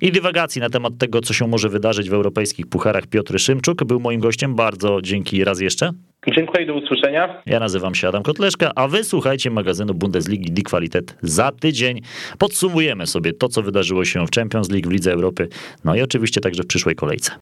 [0.00, 3.06] i dywagacji na temat tego, co się może wydarzyć w europejskich pucharach.
[3.06, 4.54] Piotr Szymczuk był moim gościem.
[4.54, 5.90] Bardzo dzięki raz jeszcze.
[6.36, 7.42] Dziękuję, do usłyszenia.
[7.46, 12.00] Ja nazywam się Adam Kotleszka, a wy słuchajcie magazynu Bundesligi Die Qualität za tydzień.
[12.38, 15.48] Podsumujemy sobie to, co wydarzyło się w Champions League, w Lidze Europy,
[15.84, 17.32] no i oczywiście także w przyszłej kolejce.